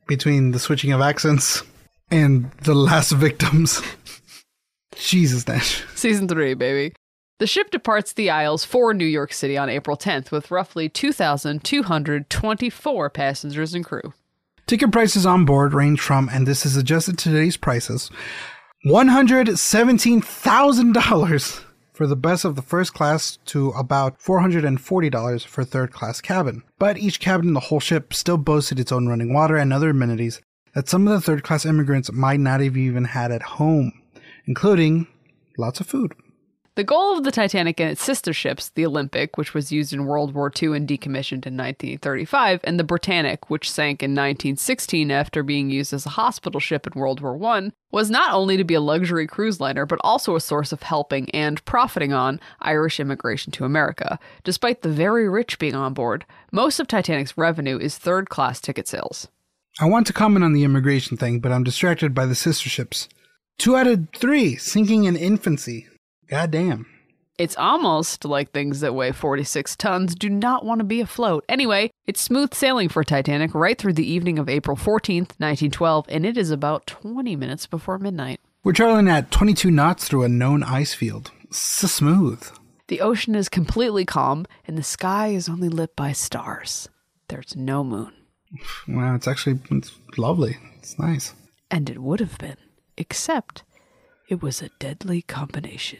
between 0.10 0.52
the 0.52 0.60
switching 0.60 0.92
of 0.92 1.00
accents 1.00 1.64
and 2.12 2.52
the 2.64 2.74
last 2.74 3.12
victims. 3.12 3.82
Jesus, 4.96 5.48
Nash. 5.48 5.86
Season 5.96 6.28
3, 6.28 6.56
baby. 6.56 6.94
The 7.38 7.48
ship 7.48 7.72
departs 7.72 8.12
the 8.12 8.30
Isles 8.30 8.66
for 8.66 8.94
New 8.94 9.06
York 9.06 9.32
City 9.32 9.58
on 9.58 9.70
April 9.70 9.96
10th 9.96 10.32
with 10.32 10.52
roughly 10.52 10.90
2,224 10.90 13.10
passengers 13.12 13.74
and 13.74 13.86
crew. 13.86 14.14
Ticket 14.68 14.92
prices 14.92 15.26
on 15.26 15.46
board 15.46 15.74
range 15.74 16.02
from, 16.02 16.28
and 16.30 16.46
this 16.46 16.66
is 16.66 16.76
adjusted 16.76 17.18
to 17.20 17.30
today's 17.30 17.56
prices, 17.56 18.12
$117,000 18.86 21.64
for 22.00 22.08
the 22.08 22.16
best 22.16 22.46
of 22.46 22.56
the 22.56 22.62
first 22.62 22.94
class 22.94 23.40
to 23.44 23.72
about 23.72 24.18
$440 24.22 25.46
for 25.46 25.66
third 25.66 25.92
class 25.92 26.22
cabin. 26.22 26.64
But 26.78 26.98
each 26.98 27.20
cabin 27.20 27.50
in 27.50 27.54
the 27.54 27.60
whole 27.60 27.82
ship 27.82 28.14
still 28.14 28.38
boasted 28.38 28.80
its 28.80 28.94
own 28.94 29.10
running 29.10 29.34
water 29.34 29.58
and 29.58 29.74
other 29.74 29.90
amenities 29.90 30.40
that 30.74 30.88
some 30.88 31.06
of 31.06 31.12
the 31.12 31.20
third 31.20 31.44
class 31.44 31.66
immigrants 31.66 32.10
might 32.10 32.40
not 32.40 32.62
have 32.62 32.78
even 32.78 33.04
had 33.04 33.34
at 33.34 33.42
home, 33.42 33.92
including 34.46 35.08
lots 35.58 35.82
of 35.82 35.88
food. 35.88 36.14
The 36.80 36.86
goal 36.86 37.18
of 37.18 37.26
the 37.26 37.32
Titanic 37.32 37.82
and 37.82 37.92
its 37.92 38.02
sister 38.02 38.32
ships, 38.32 38.70
the 38.70 38.86
Olympic, 38.86 39.36
which 39.36 39.54
was 39.54 39.70
used 39.70 39.92
in 39.92 40.06
World 40.06 40.34
War 40.34 40.50
II 40.50 40.78
and 40.78 40.88
decommissioned 40.88 41.46
in 41.46 41.58
1935, 41.58 42.62
and 42.64 42.80
the 42.80 42.86
Britannic, 42.86 43.50
which 43.50 43.70
sank 43.70 44.02
in 44.02 44.12
1916 44.12 45.12
after 45.12 45.44
being 45.44 45.70
used 45.70 45.92
as 45.92 46.06
a 46.06 46.12
hospital 46.12 46.62
ship 46.62 46.88
in 46.88 46.98
World 46.98 47.20
War 47.20 47.38
I, 47.54 47.72
was 47.92 48.10
not 48.10 48.32
only 48.32 48.56
to 48.56 48.64
be 48.64 48.76
a 48.76 48.80
luxury 48.80 49.28
cruise 49.28 49.60
liner, 49.60 49.86
but 49.86 50.00
also 50.06 50.38
a 50.38 50.40
source 50.40 50.72
of 50.72 50.84
helping 50.84 51.30
and 51.32 51.66
profiting 51.66 52.14
on 52.14 52.40
Irish 52.62 53.02
immigration 53.02 53.52
to 53.52 53.66
America. 53.66 54.18
Despite 54.46 54.82
the 54.82 54.88
very 54.88 55.28
rich 55.28 55.60
being 55.60 55.76
on 55.76 55.94
board, 55.94 56.24
most 56.54 56.80
of 56.80 56.88
Titanic's 56.88 57.38
revenue 57.38 57.78
is 57.78 57.98
third 57.98 58.30
class 58.30 58.62
ticket 58.62 58.88
sales. 58.88 59.28
I 59.82 59.86
want 59.86 60.08
to 60.08 60.14
comment 60.14 60.46
on 60.46 60.54
the 60.54 60.64
immigration 60.64 61.18
thing, 61.18 61.42
but 61.42 61.52
I'm 61.52 61.66
distracted 61.66 62.16
by 62.16 62.26
the 62.26 62.36
sister 62.36 62.70
ships. 62.70 63.10
Two 63.58 63.76
out 63.76 63.88
of 63.88 64.08
three 64.16 64.56
sinking 64.56 65.04
in 65.04 65.18
infancy. 65.18 65.86
God 66.30 66.52
damn. 66.52 66.86
It's 67.40 67.58
almost 67.58 68.26
like 68.26 68.52
things 68.52 68.82
that 68.82 68.94
weigh 68.94 69.14
46 69.14 69.76
tons 69.78 70.14
do 70.14 70.30
not 70.30 70.66
want 70.66 70.80
to 70.80 70.86
be 70.86 71.00
afloat. 71.00 71.46
Anyway, 71.48 71.90
it's 72.06 72.22
smooth 72.22 72.54
sailing 72.54 72.90
for 72.90 73.04
Titanic 73.04 73.56
right 73.56 73.78
through 73.78 73.94
the 73.94 74.12
evening 74.12 74.38
of 74.38 74.50
April 74.50 74.76
14th, 74.76 75.40
1912, 75.40 76.06
and 76.10 76.26
it 76.26 76.38
is 76.38 76.52
about 76.52 76.86
20 76.86 77.36
minutes 77.36 77.66
before 77.66 77.98
midnight. 77.98 78.42
We're 78.64 78.74
traveling 78.74 79.08
at 79.08 79.32
22 79.32 79.72
knots 79.72 80.08
through 80.08 80.24
a 80.24 80.30
known 80.30 80.64
ice 80.64 80.94
field. 80.94 81.32
So 81.50 81.88
smooth. 81.88 82.46
The 82.90 83.02
ocean 83.02 83.36
is 83.36 83.50
completely 83.50 84.04
calm, 84.06 84.46
and 84.68 84.78
the 84.78 84.84
sky 84.84 85.30
is 85.30 85.48
only 85.48 85.70
lit 85.70 85.96
by 85.96 86.12
stars. 86.12 86.90
There's 87.30 87.56
no 87.56 87.84
moon. 87.84 88.12
Wow, 88.88 89.16
it's 89.16 89.28
actually 89.28 89.60
it's 89.72 89.94
lovely. 90.18 90.58
It's 90.78 91.00
nice. 91.00 91.34
And 91.72 91.90
it 91.90 92.00
would 92.00 92.20
have 92.20 92.38
been, 92.38 92.58
except 92.98 93.64
it 94.30 94.44
was 94.44 94.62
a 94.62 94.70
deadly 94.78 95.24
combination. 95.24 95.98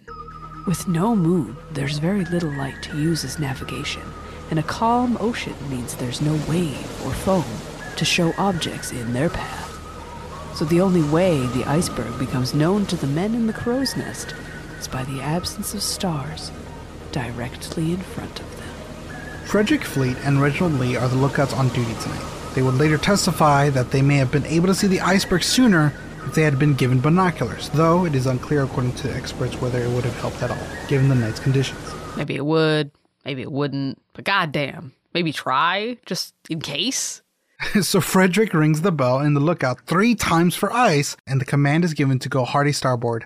With 0.68 0.88
no 0.88 1.16
moon, 1.16 1.58
there's 1.72 1.98
very 1.98 2.26
little 2.26 2.52
light 2.52 2.84
to 2.84 2.96
use 2.96 3.26
as 3.26 3.40
navigation, 3.40 4.04
and 4.52 4.60
a 4.60 4.64
calm 4.64 5.18
ocean 5.20 5.56
means 5.68 5.96
there's 5.96 6.22
no 6.22 6.40
wave 6.48 7.06
or 7.06 7.12
foam 7.12 7.44
to 7.96 8.06
show 8.06 8.32
objects 8.38 8.92
in 8.92 9.14
their 9.14 9.32
path. 9.32 9.66
So 10.56 10.64
the 10.66 10.80
only 10.80 11.02
way 11.10 11.44
the 11.48 11.66
iceberg 11.66 12.20
becomes 12.20 12.54
known 12.54 12.86
to 12.88 12.96
the 12.96 13.08
men 13.08 13.34
in 13.34 13.48
the 13.48 13.54
crow's 13.54 13.98
nest 13.98 14.36
is 14.78 14.88
by 14.88 15.04
the 15.06 15.22
absence 15.22 15.74
of 15.74 15.82
stars 15.82 16.52
directly 17.12 17.94
in 17.94 18.02
front 18.02 18.40
of 18.40 18.58
them. 18.58 18.70
Frederick 19.46 19.84
Fleet 19.84 20.18
and 20.24 20.40
Reginald 20.40 20.74
Lee 20.74 20.96
are 20.96 21.08
the 21.08 21.16
lookouts 21.16 21.54
on 21.54 21.70
duty 21.70 21.96
tonight. 22.00 22.54
They 22.54 22.62
would 22.62 22.76
later 22.76 23.00
testify 23.00 23.72
that 23.72 23.90
they 23.90 24.04
may 24.04 24.18
have 24.18 24.32
been 24.32 24.46
able 24.46 24.68
to 24.68 24.76
see 24.76 24.86
the 24.86 25.02
iceberg 25.02 25.42
sooner 25.42 25.94
if 26.26 26.36
they 26.36 26.44
had 26.44 26.60
been 26.60 26.74
given 26.74 27.00
binoculars, 27.00 27.70
though 27.70 28.06
it 28.06 28.16
is 28.16 28.28
unclear 28.28 28.64
according 28.64 28.94
to 28.94 29.14
experts 29.14 29.60
whether 29.62 29.82
it 29.82 29.90
would 29.90 30.04
have 30.06 30.20
helped 30.20 30.42
at 30.44 30.52
all, 30.52 30.88
given 30.88 31.10
the 31.10 31.16
night's 31.16 31.40
conditions. 31.40 31.80
Maybe 32.18 32.36
it 32.36 32.46
would, 32.46 32.92
maybe 33.26 33.42
it 33.42 33.52
wouldn't, 33.52 34.02
but 34.14 34.26
goddamn, 34.26 34.94
maybe 35.14 35.32
try 35.32 35.98
just 36.06 36.34
in 36.50 36.62
case. 36.62 37.22
so 37.82 38.02
Frederick 38.02 38.54
rings 38.54 38.82
the 38.82 38.92
bell 38.92 39.20
in 39.20 39.34
the 39.34 39.40
lookout 39.40 39.82
three 39.86 40.16
times 40.16 40.56
for 40.56 40.72
ice, 40.72 41.18
and 41.28 41.42
the 41.42 41.46
command 41.46 41.84
is 41.84 41.94
given 41.94 42.20
to 42.20 42.30
go 42.30 42.46
hard-a-starboard. 42.46 43.26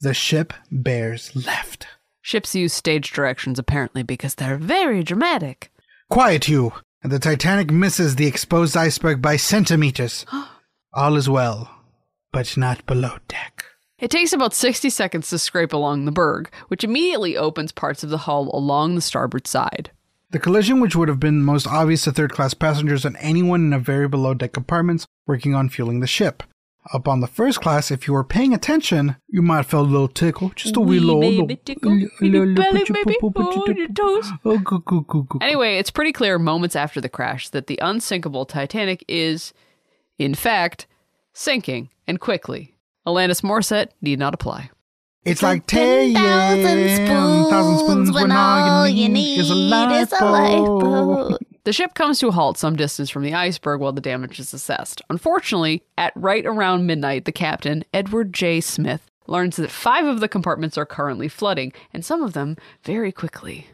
The 0.00 0.14
ship 0.14 0.52
bears 0.70 1.34
left. 1.34 1.86
Ships 2.20 2.54
use 2.54 2.72
stage 2.72 3.12
directions 3.12 3.58
apparently 3.58 4.02
because 4.02 4.34
they're 4.34 4.56
very 4.56 5.02
dramatic. 5.02 5.70
Quiet 6.10 6.48
you! 6.48 6.72
And 7.02 7.12
the 7.12 7.18
Titanic 7.18 7.70
misses 7.70 8.16
the 8.16 8.26
exposed 8.26 8.76
iceberg 8.76 9.20
by 9.20 9.36
centimeters. 9.36 10.24
All 10.94 11.16
is 11.16 11.28
well, 11.28 11.70
but 12.34 12.56
not 12.56 12.84
below 12.86 13.16
deck. 13.28 13.64
It 13.98 14.10
takes 14.10 14.32
about 14.32 14.52
60 14.52 14.90
seconds 14.90 15.30
to 15.30 15.38
scrape 15.38 15.72
along 15.72 16.04
the 16.04 16.12
berg, 16.12 16.50
which 16.68 16.84
immediately 16.84 17.36
opens 17.36 17.72
parts 17.72 18.02
of 18.04 18.10
the 18.10 18.18
hull 18.18 18.50
along 18.52 18.94
the 18.96 19.00
starboard 19.00 19.46
side. 19.46 19.90
The 20.30 20.40
collision, 20.40 20.80
which 20.80 20.96
would 20.96 21.08
have 21.08 21.20
been 21.20 21.42
most 21.42 21.66
obvious 21.66 22.02
to 22.04 22.12
third 22.12 22.32
class 22.32 22.54
passengers 22.54 23.04
and 23.04 23.16
anyone 23.20 23.64
in 23.66 23.72
a 23.72 23.78
very 23.78 24.08
below 24.08 24.34
deck 24.34 24.52
compartments 24.52 25.06
working 25.26 25.54
on 25.54 25.68
fueling 25.68 26.00
the 26.00 26.08
ship. 26.08 26.42
Up 26.92 27.08
on 27.08 27.20
the 27.20 27.26
first 27.28 27.62
class, 27.62 27.90
if 27.90 28.06
you 28.06 28.12
were 28.12 28.24
paying 28.24 28.52
attention, 28.52 29.16
you 29.28 29.40
might 29.40 29.56
have 29.58 29.66
felt 29.68 29.86
a 29.88 29.90
little 29.90 30.08
tickle, 30.08 30.50
just 30.54 30.76
a 30.76 30.80
wee, 30.80 30.98
little, 31.00 31.20
baby 31.20 31.40
little, 31.40 31.56
tickle, 31.64 31.92
little- 31.92 32.08
wee 32.20 32.28
little- 32.30 32.54
belly 32.54 32.84
baby, 32.90 33.16
oh, 33.22 33.64
your- 33.66 33.76
your 33.78 33.88
toes. 33.88 34.30
Oh. 34.44 35.38
Anyway, 35.40 35.78
it's 35.78 35.90
pretty 35.90 36.12
clear 36.12 36.38
moments 36.38 36.76
after 36.76 37.00
the 37.00 37.08
crash 37.08 37.48
that 37.50 37.68
the 37.68 37.78
unsinkable 37.80 38.44
Titanic 38.44 39.02
is, 39.08 39.54
in 40.18 40.34
fact, 40.34 40.86
sinking 41.34 41.90
and 42.06 42.18
quickly. 42.20 42.74
Alanis 43.06 43.42
Morissette 43.42 43.88
need 44.00 44.18
not 44.18 44.32
apply. 44.32 44.70
It's 45.24 45.42
like 45.42 45.66
10,000 45.66 47.06
thousand 47.48 47.78
spoons 47.78 48.12
when 48.12 48.30
all 48.32 48.86
you 48.88 49.08
need 49.08 49.38
is 49.38 49.50
a 49.50 49.54
lifeboat. 49.54 51.40
The 51.64 51.72
ship 51.72 51.94
comes 51.94 52.18
to 52.20 52.28
a 52.28 52.32
halt 52.32 52.58
some 52.58 52.76
distance 52.76 53.08
from 53.08 53.22
the 53.22 53.32
iceberg 53.32 53.80
while 53.80 53.92
the 53.92 54.02
damage 54.02 54.38
is 54.38 54.52
assessed. 54.52 55.00
Unfortunately, 55.08 55.82
at 55.96 56.12
right 56.14 56.44
around 56.44 56.86
midnight, 56.86 57.24
the 57.24 57.32
captain, 57.32 57.84
Edward 57.94 58.34
J. 58.34 58.60
Smith, 58.60 59.06
learns 59.26 59.56
that 59.56 59.70
five 59.70 60.04
of 60.04 60.20
the 60.20 60.28
compartments 60.28 60.76
are 60.76 60.84
currently 60.84 61.28
flooding, 61.28 61.72
and 61.94 62.04
some 62.04 62.22
of 62.22 62.34
them 62.34 62.58
very 62.82 63.10
quickly. 63.10 63.66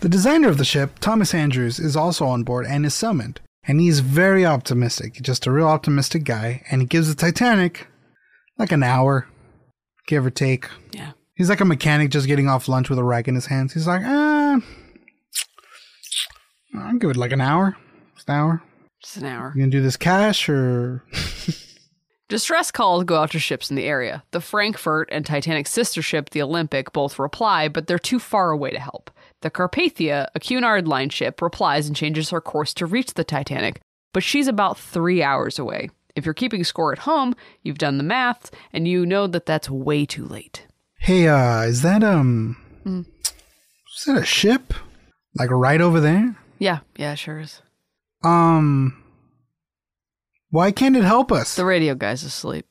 The 0.00 0.08
designer 0.08 0.48
of 0.48 0.56
the 0.56 0.64
ship, 0.64 0.98
Thomas 1.00 1.34
Andrews, 1.34 1.78
is 1.78 1.96
also 1.96 2.24
on 2.24 2.44
board 2.44 2.64
and 2.66 2.86
is 2.86 2.94
summoned. 2.94 3.42
And 3.66 3.80
he's 3.80 4.00
very 4.00 4.44
optimistic, 4.44 5.14
just 5.22 5.46
a 5.46 5.52
real 5.52 5.66
optimistic 5.66 6.24
guy. 6.24 6.62
And 6.70 6.82
he 6.82 6.86
gives 6.86 7.08
the 7.08 7.14
Titanic 7.14 7.88
like 8.58 8.72
an 8.72 8.82
hour, 8.82 9.26
give 10.06 10.26
or 10.26 10.30
take. 10.30 10.68
Yeah. 10.92 11.12
He's 11.34 11.48
like 11.48 11.60
a 11.60 11.64
mechanic 11.64 12.10
just 12.10 12.26
getting 12.26 12.48
off 12.48 12.68
lunch 12.68 12.88
with 12.88 12.98
a 12.98 13.04
rag 13.04 13.26
in 13.26 13.34
his 13.34 13.46
hands. 13.46 13.72
He's 13.72 13.86
like, 13.86 14.02
ah, 14.04 14.60
I'll 16.76 16.98
give 16.98 17.10
it 17.10 17.16
like 17.16 17.32
an 17.32 17.40
hour. 17.40 17.76
Just 18.14 18.28
an 18.28 18.34
hour. 18.34 18.62
Just 19.02 19.16
an 19.16 19.24
hour. 19.26 19.52
You 19.54 19.62
gonna 19.62 19.70
do 19.70 19.82
this 19.82 19.96
cash 19.96 20.48
or 20.48 21.04
Distress 22.28 22.70
calls 22.70 23.04
go 23.04 23.16
out 23.16 23.32
to 23.32 23.38
ships 23.38 23.70
in 23.70 23.76
the 23.76 23.84
area. 23.84 24.24
The 24.30 24.40
Frankfurt 24.40 25.08
and 25.12 25.26
Titanic 25.26 25.66
sister 25.66 26.00
ship, 26.02 26.30
the 26.30 26.42
Olympic, 26.42 26.92
both 26.92 27.18
reply, 27.18 27.68
but 27.68 27.86
they're 27.86 27.98
too 27.98 28.18
far 28.18 28.50
away 28.50 28.70
to 28.70 28.78
help. 28.78 29.10
The 29.44 29.50
Carpathia, 29.50 30.28
a 30.34 30.40
Cunard 30.40 30.88
line 30.88 31.10
ship, 31.10 31.42
replies 31.42 31.86
and 31.86 31.94
changes 31.94 32.30
her 32.30 32.40
course 32.40 32.72
to 32.74 32.86
reach 32.86 33.12
the 33.12 33.24
Titanic, 33.24 33.82
but 34.14 34.22
she's 34.22 34.48
about 34.48 34.78
three 34.78 35.22
hours 35.22 35.58
away. 35.58 35.90
If 36.16 36.24
you're 36.24 36.32
keeping 36.32 36.64
score 36.64 36.92
at 36.92 37.00
home, 37.00 37.34
you've 37.62 37.76
done 37.76 37.98
the 37.98 38.04
math, 38.04 38.50
and 38.72 38.88
you 38.88 39.04
know 39.04 39.26
that 39.26 39.44
that's 39.44 39.68
way 39.68 40.06
too 40.06 40.24
late. 40.24 40.66
Hey, 40.98 41.28
uh, 41.28 41.60
is 41.64 41.82
that 41.82 42.02
um 42.02 42.56
is 42.86 44.04
that 44.06 44.16
a 44.16 44.24
ship? 44.24 44.72
Like 45.38 45.50
right 45.50 45.82
over 45.82 46.00
there? 46.00 46.36
Yeah, 46.58 46.78
yeah, 46.96 47.14
sure 47.14 47.40
is. 47.40 47.60
Um 48.22 49.04
why 50.48 50.72
can't 50.72 50.96
it 50.96 51.04
help 51.04 51.30
us? 51.30 51.54
The 51.54 51.66
radio 51.66 51.94
guy's 51.94 52.22
asleep. 52.24 52.64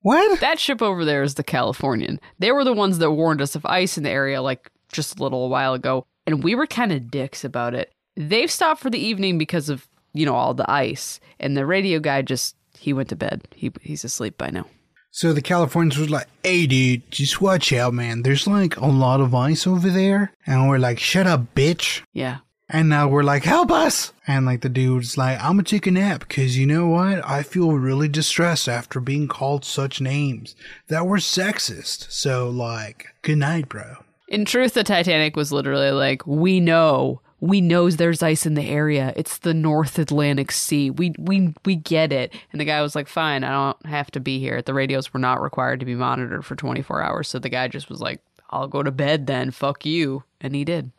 what? 0.00 0.40
That 0.40 0.58
ship 0.58 0.80
over 0.80 1.04
there 1.04 1.22
is 1.22 1.34
the 1.34 1.44
Californian. 1.44 2.20
They 2.38 2.52
were 2.52 2.64
the 2.64 2.72
ones 2.72 2.96
that 2.96 3.10
warned 3.10 3.42
us 3.42 3.54
of 3.54 3.66
ice 3.66 3.98
in 3.98 4.04
the 4.04 4.10
area 4.10 4.40
like 4.40 4.70
just 4.92 5.18
a 5.18 5.22
little 5.22 5.48
while 5.48 5.74
ago, 5.74 6.06
and 6.26 6.42
we 6.42 6.54
were 6.54 6.66
kind 6.66 6.92
of 6.92 7.10
dicks 7.10 7.44
about 7.44 7.74
it. 7.74 7.92
They've 8.16 8.50
stopped 8.50 8.80
for 8.80 8.90
the 8.90 8.98
evening 8.98 9.38
because 9.38 9.68
of, 9.68 9.88
you 10.12 10.26
know, 10.26 10.34
all 10.34 10.54
the 10.54 10.70
ice, 10.70 11.20
and 11.38 11.56
the 11.56 11.66
radio 11.66 11.98
guy 12.00 12.22
just 12.22 12.56
he 12.78 12.92
went 12.92 13.08
to 13.10 13.16
bed. 13.16 13.46
He 13.54 13.72
he's 13.82 14.04
asleep 14.04 14.38
by 14.38 14.50
now. 14.50 14.66
So 15.12 15.32
the 15.32 15.42
Californians 15.42 15.98
was 15.98 16.10
like, 16.10 16.28
"Hey, 16.44 16.66
dude, 16.66 17.10
just 17.10 17.40
watch 17.40 17.72
out, 17.72 17.92
man. 17.92 18.22
There's 18.22 18.46
like 18.46 18.76
a 18.76 18.86
lot 18.86 19.20
of 19.20 19.34
ice 19.34 19.66
over 19.66 19.90
there," 19.90 20.32
and 20.46 20.68
we're 20.68 20.78
like, 20.78 20.98
"Shut 20.98 21.26
up, 21.26 21.54
bitch." 21.54 22.02
Yeah. 22.12 22.38
And 22.68 22.88
now 22.88 23.08
we're 23.08 23.24
like, 23.24 23.42
"Help 23.42 23.72
us!" 23.72 24.12
And 24.28 24.46
like 24.46 24.60
the 24.60 24.68
dude's 24.68 25.18
like, 25.18 25.38
"I'm 25.42 25.54
gonna 25.54 25.64
take 25.64 25.88
a 25.88 25.90
nap 25.90 26.20
because 26.20 26.56
you 26.56 26.66
know 26.66 26.86
what? 26.86 27.26
I 27.28 27.42
feel 27.42 27.72
really 27.72 28.06
distressed 28.06 28.68
after 28.68 29.00
being 29.00 29.26
called 29.26 29.64
such 29.64 30.00
names 30.00 30.54
that 30.86 31.06
were 31.06 31.18
sexist. 31.18 32.12
So 32.12 32.48
like, 32.48 33.06
good 33.22 33.38
night, 33.38 33.68
bro." 33.68 33.96
In 34.30 34.44
truth, 34.44 34.74
the 34.74 34.84
Titanic 34.84 35.36
was 35.36 35.50
literally 35.50 35.90
like, 35.90 36.24
"We 36.24 36.60
know, 36.60 37.20
we 37.40 37.60
knows 37.60 37.96
there's 37.96 38.22
ice 38.22 38.46
in 38.46 38.54
the 38.54 38.68
area. 38.68 39.12
It's 39.16 39.38
the 39.38 39.52
North 39.52 39.98
Atlantic 39.98 40.52
Sea. 40.52 40.88
We 40.88 41.12
we 41.18 41.52
we 41.64 41.74
get 41.74 42.12
it." 42.12 42.32
And 42.52 42.60
the 42.60 42.64
guy 42.64 42.80
was 42.80 42.94
like, 42.94 43.08
"Fine, 43.08 43.42
I 43.42 43.50
don't 43.50 43.86
have 43.86 44.10
to 44.12 44.20
be 44.20 44.38
here." 44.38 44.62
The 44.62 44.72
radios 44.72 45.12
were 45.12 45.18
not 45.18 45.42
required 45.42 45.80
to 45.80 45.86
be 45.86 45.96
monitored 45.96 46.44
for 46.44 46.54
24 46.54 47.02
hours, 47.02 47.28
so 47.28 47.40
the 47.40 47.48
guy 47.48 47.66
just 47.66 47.90
was 47.90 48.00
like, 48.00 48.20
"I'll 48.50 48.68
go 48.68 48.84
to 48.84 48.92
bed 48.92 49.26
then. 49.26 49.50
Fuck 49.50 49.84
you," 49.84 50.22
and 50.40 50.54
he 50.54 50.64
did. 50.64 50.92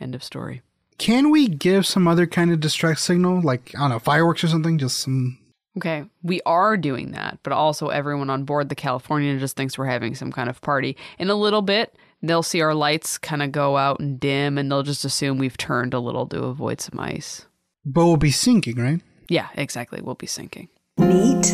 End 0.00 0.16
of 0.16 0.24
story. 0.24 0.62
Can 0.98 1.30
we 1.30 1.46
give 1.46 1.86
some 1.86 2.08
other 2.08 2.26
kind 2.26 2.50
of 2.50 2.58
distress 2.58 3.00
signal, 3.00 3.40
like 3.40 3.72
I 3.76 3.80
don't 3.80 3.90
know, 3.90 3.98
fireworks 4.00 4.42
or 4.42 4.48
something? 4.48 4.78
Just 4.78 4.98
some. 4.98 5.38
Okay, 5.76 6.04
we 6.24 6.40
are 6.46 6.76
doing 6.76 7.12
that, 7.12 7.38
but 7.44 7.52
also 7.52 7.88
everyone 7.88 8.30
on 8.30 8.44
board 8.44 8.68
the 8.68 8.74
Californian 8.74 9.38
just 9.38 9.56
thinks 9.56 9.78
we're 9.78 9.86
having 9.86 10.14
some 10.16 10.32
kind 10.32 10.48
of 10.48 10.60
party. 10.60 10.96
In 11.18 11.30
a 11.30 11.34
little 11.34 11.62
bit, 11.62 11.96
they'll 12.22 12.42
see 12.42 12.60
our 12.60 12.74
lights 12.74 13.18
kind 13.18 13.42
of 13.42 13.52
go 13.52 13.76
out 13.76 14.00
and 14.00 14.18
dim, 14.18 14.58
and 14.58 14.70
they'll 14.70 14.82
just 14.82 15.04
assume 15.04 15.38
we've 15.38 15.56
turned 15.56 15.94
a 15.94 16.00
little 16.00 16.26
to 16.28 16.44
avoid 16.44 16.80
some 16.80 16.98
ice. 17.00 17.46
But 17.84 18.06
we'll 18.06 18.16
be 18.16 18.30
sinking, 18.30 18.76
right? 18.76 19.00
Yeah, 19.28 19.48
exactly. 19.54 20.00
We'll 20.02 20.14
be 20.14 20.26
sinking. 20.26 20.68
Neat. 20.98 21.46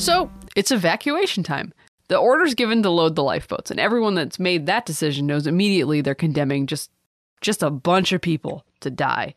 So 0.00 0.30
it's 0.56 0.70
evacuation 0.70 1.42
time. 1.42 1.72
The 2.08 2.16
order's 2.16 2.54
given 2.54 2.82
to 2.82 2.90
load 2.90 3.14
the 3.14 3.22
lifeboats, 3.22 3.70
and 3.70 3.78
everyone 3.78 4.14
that's 4.14 4.38
made 4.38 4.66
that 4.66 4.86
decision 4.86 5.26
knows 5.26 5.46
immediately 5.46 6.00
they're 6.00 6.14
condemning 6.14 6.66
just 6.66 6.90
just 7.40 7.62
a 7.62 7.70
bunch 7.70 8.12
of 8.12 8.20
people 8.20 8.64
to 8.80 8.90
die. 8.90 9.34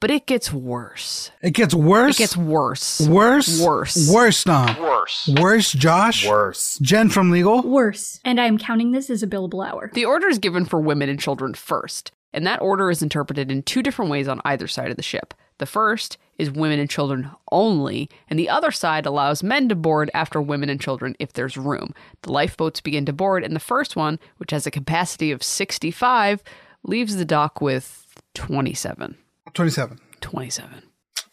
But 0.00 0.10
it 0.10 0.24
gets 0.24 0.50
worse. 0.50 1.30
It 1.42 1.50
gets 1.50 1.74
worse. 1.74 2.16
It 2.16 2.18
gets 2.18 2.36
worse. 2.36 3.02
worse. 3.02 3.60
Worse. 3.60 4.10
Worse, 4.10 4.44
Tom. 4.44 4.80
Worse. 4.80 5.28
Worse, 5.38 5.72
Josh. 5.72 6.26
Worse. 6.26 6.78
Jen 6.80 7.10
from 7.10 7.30
legal. 7.30 7.60
Worse. 7.60 8.18
And 8.24 8.40
I'm 8.40 8.56
counting 8.56 8.92
this 8.92 9.10
as 9.10 9.22
a 9.22 9.26
billable 9.26 9.66
hour. 9.66 9.90
The 9.92 10.06
order 10.06 10.28
is 10.28 10.38
given 10.38 10.64
for 10.64 10.80
women 10.80 11.10
and 11.10 11.20
children 11.20 11.52
first, 11.52 12.12
and 12.32 12.46
that 12.46 12.62
order 12.62 12.90
is 12.90 13.02
interpreted 13.02 13.52
in 13.52 13.62
two 13.62 13.82
different 13.82 14.10
ways 14.10 14.26
on 14.26 14.40
either 14.42 14.66
side 14.66 14.90
of 14.90 14.96
the 14.96 15.02
ship. 15.02 15.34
The 15.58 15.66
first 15.66 16.16
is 16.38 16.50
women 16.50 16.78
and 16.78 16.88
children 16.88 17.30
only, 17.52 18.08
and 18.30 18.38
the 18.38 18.48
other 18.48 18.70
side 18.70 19.04
allows 19.04 19.42
men 19.42 19.68
to 19.68 19.74
board 19.74 20.10
after 20.14 20.40
women 20.40 20.70
and 20.70 20.80
children 20.80 21.14
if 21.18 21.34
there's 21.34 21.58
room. 21.58 21.92
The 22.22 22.32
lifeboats 22.32 22.80
begin 22.80 23.04
to 23.04 23.12
board, 23.12 23.44
and 23.44 23.54
the 23.54 23.60
first 23.60 23.96
one, 23.96 24.18
which 24.38 24.52
has 24.52 24.66
a 24.66 24.70
capacity 24.70 25.30
of 25.30 25.42
65, 25.42 26.42
leaves 26.82 27.16
the 27.16 27.26
dock 27.26 27.60
with 27.60 28.06
27. 28.32 29.18
Twenty-seven. 29.54 29.98
27. 30.20 30.82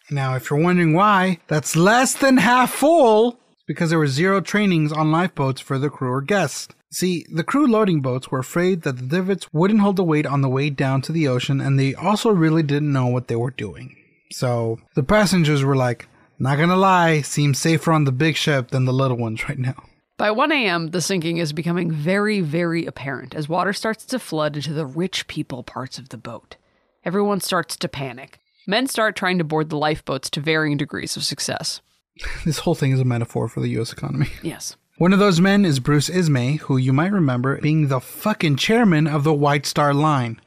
Now, 0.09 0.35
if 0.35 0.49
you're 0.49 0.59
wondering 0.59 0.93
why, 0.93 1.39
that's 1.47 1.75
less 1.75 2.13
than 2.13 2.37
half 2.37 2.71
full. 2.71 3.39
It's 3.51 3.63
because 3.67 3.89
there 3.89 3.99
were 3.99 4.07
zero 4.07 4.39
trainings 4.39 4.91
on 4.93 5.11
lifeboats 5.11 5.59
for 5.59 5.77
the 5.77 5.89
crew 5.89 6.11
or 6.11 6.21
guests. 6.21 6.73
See, 6.89 7.25
the 7.29 7.43
crew 7.43 7.67
loading 7.67 8.01
boats 8.01 8.31
were 8.31 8.39
afraid 8.39 8.83
that 8.83 8.97
the 8.97 9.05
davits 9.05 9.51
wouldn't 9.51 9.81
hold 9.81 9.97
the 9.97 10.05
weight 10.05 10.25
on 10.25 10.41
the 10.41 10.49
way 10.49 10.69
down 10.69 11.01
to 11.03 11.11
the 11.11 11.27
ocean, 11.27 11.59
and 11.59 11.77
they 11.77 11.93
also 11.93 12.29
really 12.29 12.63
didn't 12.63 12.93
know 12.93 13.07
what 13.07 13.27
they 13.27 13.35
were 13.35 13.51
doing. 13.51 13.95
So 14.31 14.79
the 14.95 15.03
passengers 15.03 15.63
were 15.63 15.75
like, 15.75 16.07
not 16.39 16.57
gonna 16.57 16.77
lie, 16.77 17.21
seems 17.21 17.59
safer 17.59 17.91
on 17.91 18.05
the 18.05 18.11
big 18.11 18.37
ship 18.37 18.71
than 18.71 18.85
the 18.85 18.93
little 18.93 19.17
ones 19.17 19.49
right 19.49 19.59
now. 19.59 19.83
By 20.17 20.31
1 20.31 20.51
a.m., 20.51 20.87
the 20.87 21.01
sinking 21.01 21.37
is 21.37 21.53
becoming 21.53 21.91
very, 21.91 22.41
very 22.41 22.85
apparent 22.85 23.35
as 23.35 23.49
water 23.49 23.73
starts 23.73 24.05
to 24.05 24.17
flood 24.17 24.55
into 24.55 24.73
the 24.73 24.85
rich 24.85 25.27
people 25.27 25.63
parts 25.63 25.99
of 25.99 26.09
the 26.09 26.17
boat. 26.17 26.55
Everyone 27.07 27.39
starts 27.39 27.77
to 27.77 27.87
panic. 27.87 28.41
Men 28.67 28.85
start 28.85 29.15
trying 29.15 29.37
to 29.37 29.45
board 29.45 29.69
the 29.69 29.77
lifeboats 29.77 30.29
to 30.31 30.41
varying 30.41 30.75
degrees 30.75 31.15
of 31.15 31.23
success. 31.23 31.79
This 32.43 32.59
whole 32.59 32.75
thing 32.75 32.91
is 32.91 32.99
a 32.99 33.05
metaphor 33.05 33.47
for 33.47 33.61
the 33.61 33.69
US 33.79 33.93
economy. 33.93 34.27
Yes. 34.43 34.75
One 34.97 35.13
of 35.13 35.19
those 35.19 35.39
men 35.39 35.63
is 35.63 35.79
Bruce 35.79 36.09
Ismay, 36.09 36.57
who 36.57 36.75
you 36.75 36.91
might 36.91 37.13
remember 37.13 37.61
being 37.61 37.87
the 37.87 38.01
fucking 38.01 38.57
chairman 38.57 39.07
of 39.07 39.23
the 39.23 39.33
White 39.33 39.65
Star 39.65 39.93
Line. 39.93 40.41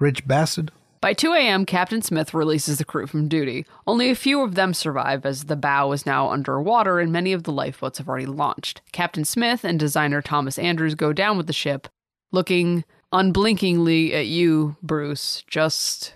Rich 0.00 0.26
bastard. 0.26 0.72
By 1.02 1.12
2 1.12 1.34
a.m., 1.34 1.66
Captain 1.66 2.00
Smith 2.00 2.32
releases 2.32 2.78
the 2.78 2.86
crew 2.86 3.06
from 3.06 3.28
duty. 3.28 3.66
Only 3.86 4.08
a 4.08 4.14
few 4.14 4.40
of 4.40 4.54
them 4.54 4.72
survive 4.72 5.26
as 5.26 5.44
the 5.44 5.56
bow 5.56 5.92
is 5.92 6.06
now 6.06 6.30
underwater 6.30 7.00
and 7.00 7.12
many 7.12 7.34
of 7.34 7.42
the 7.42 7.52
lifeboats 7.52 7.98
have 7.98 8.08
already 8.08 8.24
launched. 8.24 8.80
Captain 8.92 9.26
Smith 9.26 9.62
and 9.62 9.78
designer 9.78 10.22
Thomas 10.22 10.58
Andrews 10.58 10.94
go 10.94 11.12
down 11.12 11.36
with 11.36 11.48
the 11.48 11.52
ship, 11.52 11.86
looking 12.32 12.84
unblinkingly 13.12 14.12
at 14.14 14.26
you, 14.26 14.76
Bruce, 14.82 15.42
just 15.46 16.14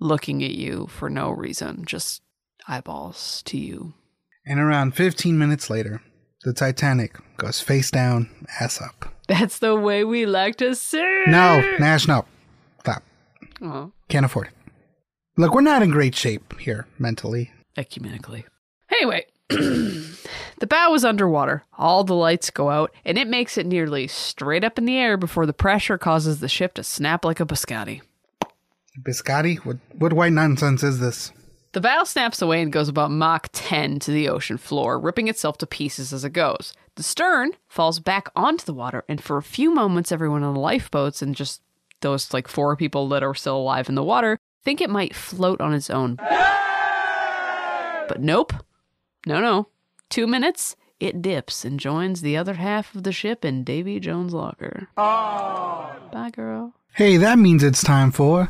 looking 0.00 0.42
at 0.44 0.52
you 0.52 0.86
for 0.88 1.08
no 1.10 1.30
reason, 1.30 1.84
just 1.84 2.22
eyeballs 2.68 3.42
to 3.46 3.58
you. 3.58 3.94
And 4.46 4.60
around 4.60 4.94
15 4.94 5.38
minutes 5.38 5.70
later, 5.70 6.02
the 6.44 6.52
Titanic 6.52 7.16
goes 7.36 7.60
face 7.60 7.90
down, 7.90 8.28
ass 8.60 8.80
up. 8.80 9.06
That's 9.28 9.58
the 9.58 9.74
way 9.74 10.04
we 10.04 10.26
like 10.26 10.56
to 10.56 10.74
sing. 10.74 11.24
No, 11.26 11.60
Nash, 11.78 12.06
no. 12.06 12.26
Stop. 12.80 13.02
Oh, 13.62 13.92
Can't 14.08 14.26
afford 14.26 14.48
it. 14.48 14.52
Look, 15.38 15.54
we're 15.54 15.62
not 15.62 15.82
in 15.82 15.90
great 15.90 16.14
shape 16.14 16.58
here 16.60 16.86
mentally. 16.98 17.50
ecumenically. 17.78 18.44
Anyway, 18.92 19.24
the 20.64 20.68
bow 20.68 20.94
is 20.94 21.04
underwater. 21.04 21.62
All 21.76 22.04
the 22.04 22.14
lights 22.14 22.48
go 22.48 22.70
out, 22.70 22.90
and 23.04 23.18
it 23.18 23.28
makes 23.28 23.58
it 23.58 23.66
nearly 23.66 24.06
straight 24.06 24.64
up 24.64 24.78
in 24.78 24.86
the 24.86 24.96
air 24.96 25.18
before 25.18 25.44
the 25.44 25.52
pressure 25.52 25.98
causes 25.98 26.40
the 26.40 26.48
ship 26.48 26.72
to 26.72 26.82
snap 26.82 27.22
like 27.22 27.38
a 27.38 27.44
biscotti. 27.44 28.00
Biscotti? 28.98 29.58
What, 29.58 29.76
what 29.92 30.14
white 30.14 30.32
nonsense 30.32 30.82
is 30.82 31.00
this? 31.00 31.32
The 31.72 31.82
bow 31.82 32.04
snaps 32.04 32.40
away 32.40 32.62
and 32.62 32.72
goes 32.72 32.88
about 32.88 33.10
Mach 33.10 33.50
10 33.52 33.98
to 33.98 34.10
the 34.10 34.30
ocean 34.30 34.56
floor, 34.56 34.98
ripping 34.98 35.28
itself 35.28 35.58
to 35.58 35.66
pieces 35.66 36.14
as 36.14 36.24
it 36.24 36.30
goes. 36.30 36.72
The 36.94 37.02
stern 37.02 37.50
falls 37.68 38.00
back 38.00 38.30
onto 38.34 38.64
the 38.64 38.72
water, 38.72 39.04
and 39.06 39.22
for 39.22 39.36
a 39.36 39.42
few 39.42 39.70
moments, 39.70 40.12
everyone 40.12 40.44
on 40.44 40.54
the 40.54 40.60
lifeboats 40.60 41.20
and 41.20 41.36
just 41.36 41.60
those 42.00 42.32
like 42.32 42.48
four 42.48 42.74
people 42.74 43.06
that 43.10 43.22
are 43.22 43.34
still 43.34 43.58
alive 43.58 43.90
in 43.90 43.96
the 43.96 44.02
water 44.02 44.38
think 44.64 44.80
it 44.80 44.88
might 44.88 45.14
float 45.14 45.60
on 45.60 45.74
its 45.74 45.90
own. 45.90 46.16
But 48.08 48.20
nope. 48.20 48.54
No, 49.26 49.42
no. 49.42 49.68
Two 50.14 50.28
minutes, 50.28 50.76
it 51.00 51.22
dips 51.22 51.64
and 51.64 51.80
joins 51.80 52.20
the 52.20 52.36
other 52.36 52.54
half 52.54 52.94
of 52.94 53.02
the 53.02 53.10
ship 53.10 53.44
in 53.44 53.64
Davy 53.64 53.98
Jones' 53.98 54.32
locker. 54.32 54.86
Oh. 54.96 55.92
Bye, 56.12 56.30
girl. 56.30 56.72
Hey, 56.92 57.16
that 57.16 57.36
means 57.36 57.64
it's 57.64 57.82
time 57.82 58.12
for. 58.12 58.46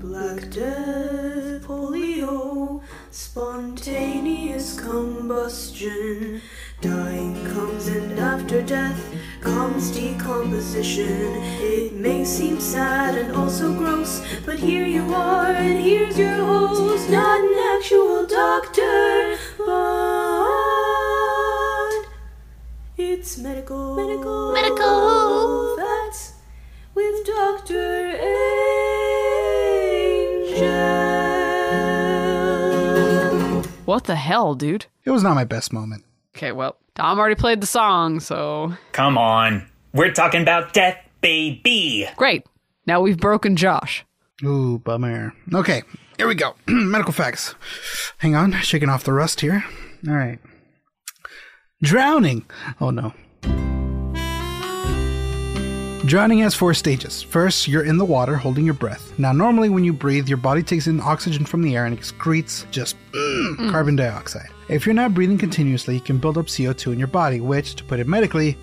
Black 0.00 0.50
death, 0.50 1.62
polio, 1.62 2.82
spontaneous 3.12 4.80
combustion. 4.80 6.40
Dying 6.80 7.46
comes 7.46 7.86
and 7.86 8.18
after 8.18 8.60
death 8.60 9.14
comes 9.40 9.92
decomposition. 9.92 11.36
It 11.62 11.92
may 11.92 12.24
seem 12.24 12.58
sad 12.58 13.16
and 13.16 13.36
also 13.36 13.72
gross, 13.72 14.20
but 14.44 14.58
here 14.58 14.84
you 14.84 15.14
are 15.14 15.46
and 15.46 15.78
here's 15.78 16.18
your 16.18 16.34
host, 16.34 17.08
not 17.08 17.40
an 17.40 17.76
actual 17.76 18.13
doctor, 18.26 19.36
but 19.58 19.64
It's 22.96 23.38
medical. 23.38 23.96
Medical. 23.96 24.52
Medical. 24.52 25.76
Facts 25.76 26.34
with 26.94 27.26
Dr. 27.26 28.16
Angel. 32.34 33.62
What 33.84 34.04
the 34.04 34.16
hell, 34.16 34.54
dude? 34.54 34.86
It 35.04 35.10
was 35.10 35.22
not 35.22 35.34
my 35.34 35.44
best 35.44 35.72
moment. 35.72 36.04
Okay, 36.36 36.52
well, 36.52 36.76
Tom 36.94 37.18
already 37.18 37.34
played 37.34 37.60
the 37.60 37.66
song, 37.66 38.20
so 38.20 38.74
Come 38.92 39.18
on. 39.18 39.66
We're 39.92 40.12
talking 40.12 40.42
about 40.42 40.72
death, 40.72 40.96
baby. 41.20 42.08
great. 42.16 42.46
Now 42.86 43.00
we've 43.00 43.16
broken 43.18 43.56
Josh. 43.56 44.04
Ooh, 44.44 44.78
bummer. 44.78 45.32
Okay, 45.54 45.82
here 46.16 46.28
we 46.28 46.34
go. 46.34 46.54
Medical 46.66 47.12
facts. 47.12 47.54
Hang 48.18 48.34
on, 48.34 48.52
shaking 48.60 48.88
off 48.88 49.04
the 49.04 49.12
rust 49.12 49.40
here. 49.40 49.64
All 50.08 50.14
right. 50.14 50.38
Drowning. 51.82 52.44
Oh 52.80 52.90
no. 52.90 53.12
Drowning 56.06 56.40
has 56.40 56.54
four 56.54 56.74
stages. 56.74 57.22
First, 57.22 57.66
you're 57.66 57.84
in 57.84 57.96
the 57.96 58.04
water 58.04 58.36
holding 58.36 58.66
your 58.66 58.74
breath. 58.74 59.18
Now, 59.18 59.32
normally 59.32 59.70
when 59.70 59.84
you 59.84 59.92
breathe, 59.94 60.28
your 60.28 60.36
body 60.36 60.62
takes 60.62 60.86
in 60.86 61.00
oxygen 61.00 61.46
from 61.46 61.62
the 61.62 61.74
air 61.76 61.86
and 61.86 61.98
excretes 61.98 62.70
just 62.70 62.96
mm, 63.12 63.70
carbon 63.70 63.96
dioxide. 63.96 64.50
If 64.68 64.84
you're 64.84 64.94
not 64.94 65.14
breathing 65.14 65.38
continuously, 65.38 65.94
you 65.94 66.02
can 66.02 66.18
build 66.18 66.36
up 66.36 66.46
CO2 66.46 66.92
in 66.92 66.98
your 66.98 67.08
body, 67.08 67.40
which, 67.40 67.74
to 67.76 67.84
put 67.84 68.00
it 68.00 68.06
medically, 68.06 68.58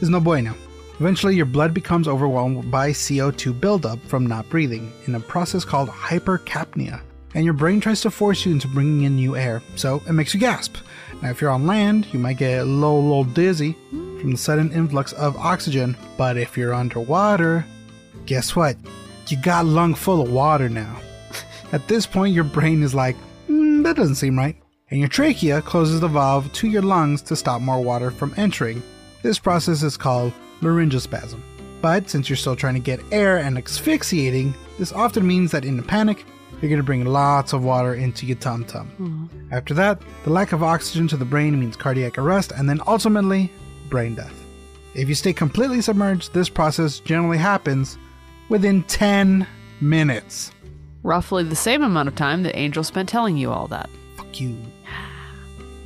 is 0.00 0.08
no 0.08 0.18
bueno. 0.18 0.54
Eventually, 1.00 1.36
your 1.36 1.46
blood 1.46 1.72
becomes 1.72 2.08
overwhelmed 2.08 2.70
by 2.72 2.90
CO2 2.90 3.60
buildup 3.60 4.04
from 4.06 4.26
not 4.26 4.48
breathing 4.50 4.92
in 5.06 5.14
a 5.14 5.20
process 5.20 5.64
called 5.64 5.88
hypercapnia, 5.88 7.00
and 7.34 7.44
your 7.44 7.54
brain 7.54 7.80
tries 7.80 8.00
to 8.00 8.10
force 8.10 8.44
you 8.44 8.50
into 8.50 8.66
bringing 8.66 9.04
in 9.04 9.14
new 9.14 9.36
air, 9.36 9.62
so 9.76 10.02
it 10.08 10.12
makes 10.12 10.34
you 10.34 10.40
gasp. 10.40 10.76
Now, 11.22 11.30
if 11.30 11.40
you're 11.40 11.50
on 11.50 11.68
land, 11.68 12.12
you 12.12 12.18
might 12.18 12.38
get 12.38 12.62
a 12.62 12.64
little, 12.64 13.02
little 13.02 13.24
dizzy 13.24 13.76
from 13.90 14.32
the 14.32 14.36
sudden 14.36 14.72
influx 14.72 15.12
of 15.12 15.36
oxygen, 15.36 15.96
but 16.16 16.36
if 16.36 16.56
you're 16.56 16.74
underwater, 16.74 17.64
guess 18.26 18.56
what? 18.56 18.76
You 19.28 19.36
got 19.36 19.66
a 19.66 19.68
lung 19.68 19.94
full 19.94 20.20
of 20.20 20.32
water 20.32 20.68
now. 20.68 21.00
At 21.72 21.86
this 21.86 22.06
point, 22.06 22.34
your 22.34 22.44
brain 22.44 22.82
is 22.82 22.94
like, 22.94 23.16
"Hmm, 23.46 23.82
that 23.82 23.94
doesn't 23.94 24.16
seem 24.16 24.36
right. 24.36 24.56
And 24.90 24.98
your 24.98 25.08
trachea 25.08 25.62
closes 25.62 26.00
the 26.00 26.08
valve 26.08 26.52
to 26.54 26.68
your 26.68 26.82
lungs 26.82 27.22
to 27.22 27.36
stop 27.36 27.60
more 27.60 27.82
water 27.82 28.10
from 28.10 28.34
entering. 28.36 28.82
This 29.22 29.38
process 29.38 29.82
is 29.82 29.96
called 29.96 30.32
laryngospasm. 30.60 31.40
But 31.80 32.10
since 32.10 32.28
you're 32.28 32.36
still 32.36 32.56
trying 32.56 32.74
to 32.74 32.80
get 32.80 33.00
air 33.12 33.38
and 33.38 33.56
asphyxiating, 33.56 34.54
this 34.78 34.92
often 34.92 35.26
means 35.26 35.52
that 35.52 35.64
in 35.64 35.78
a 35.78 35.82
panic, 35.82 36.24
you're 36.60 36.68
going 36.68 36.78
to 36.78 36.84
bring 36.84 37.04
lots 37.04 37.52
of 37.52 37.62
water 37.62 37.94
into 37.94 38.26
your 38.26 38.36
tum 38.36 38.64
tum. 38.64 38.88
Hmm. 38.88 39.26
After 39.52 39.74
that, 39.74 40.00
the 40.24 40.30
lack 40.30 40.52
of 40.52 40.62
oxygen 40.62 41.06
to 41.08 41.16
the 41.16 41.24
brain 41.24 41.58
means 41.58 41.76
cardiac 41.76 42.18
arrest 42.18 42.52
and 42.52 42.68
then 42.68 42.80
ultimately 42.86 43.50
brain 43.88 44.16
death. 44.16 44.34
If 44.94 45.08
you 45.08 45.14
stay 45.14 45.32
completely 45.32 45.80
submerged, 45.80 46.34
this 46.34 46.48
process 46.48 46.98
generally 46.98 47.38
happens 47.38 47.96
within 48.48 48.82
10 48.84 49.46
minutes. 49.80 50.50
Roughly 51.04 51.44
the 51.44 51.54
same 51.54 51.82
amount 51.82 52.08
of 52.08 52.16
time 52.16 52.42
that 52.42 52.56
Angel 52.56 52.82
spent 52.82 53.08
telling 53.08 53.36
you 53.36 53.52
all 53.52 53.68
that. 53.68 53.88
Fuck 54.16 54.40
you. 54.40 54.56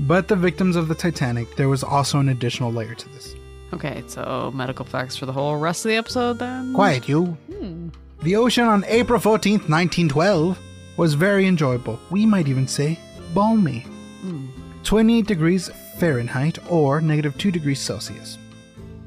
But 0.00 0.28
the 0.28 0.36
victims 0.36 0.74
of 0.74 0.88
the 0.88 0.94
Titanic, 0.94 1.56
there 1.56 1.68
was 1.68 1.84
also 1.84 2.18
an 2.18 2.30
additional 2.30 2.72
layer 2.72 2.94
to 2.94 3.08
this. 3.10 3.34
Okay, 3.72 4.02
so 4.06 4.50
medical 4.54 4.84
facts 4.84 5.16
for 5.16 5.26
the 5.26 5.32
whole 5.32 5.56
rest 5.56 5.84
of 5.84 5.90
the 5.90 5.96
episode 5.96 6.38
then? 6.38 6.74
Quiet, 6.74 7.08
you. 7.08 7.26
Hmm. 7.50 7.88
The 8.22 8.36
ocean 8.36 8.64
on 8.64 8.84
April 8.86 9.18
14th, 9.18 9.68
1912 9.68 10.58
was 10.96 11.14
very 11.14 11.46
enjoyable. 11.46 11.98
We 12.10 12.26
might 12.26 12.48
even 12.48 12.68
say 12.68 12.98
balmy. 13.34 13.80
Hmm. 14.20 14.46
28 14.84 15.26
degrees 15.26 15.70
Fahrenheit 15.98 16.58
or 16.70 17.00
negative 17.00 17.36
2 17.38 17.50
degrees 17.50 17.80
Celsius. 17.80 18.38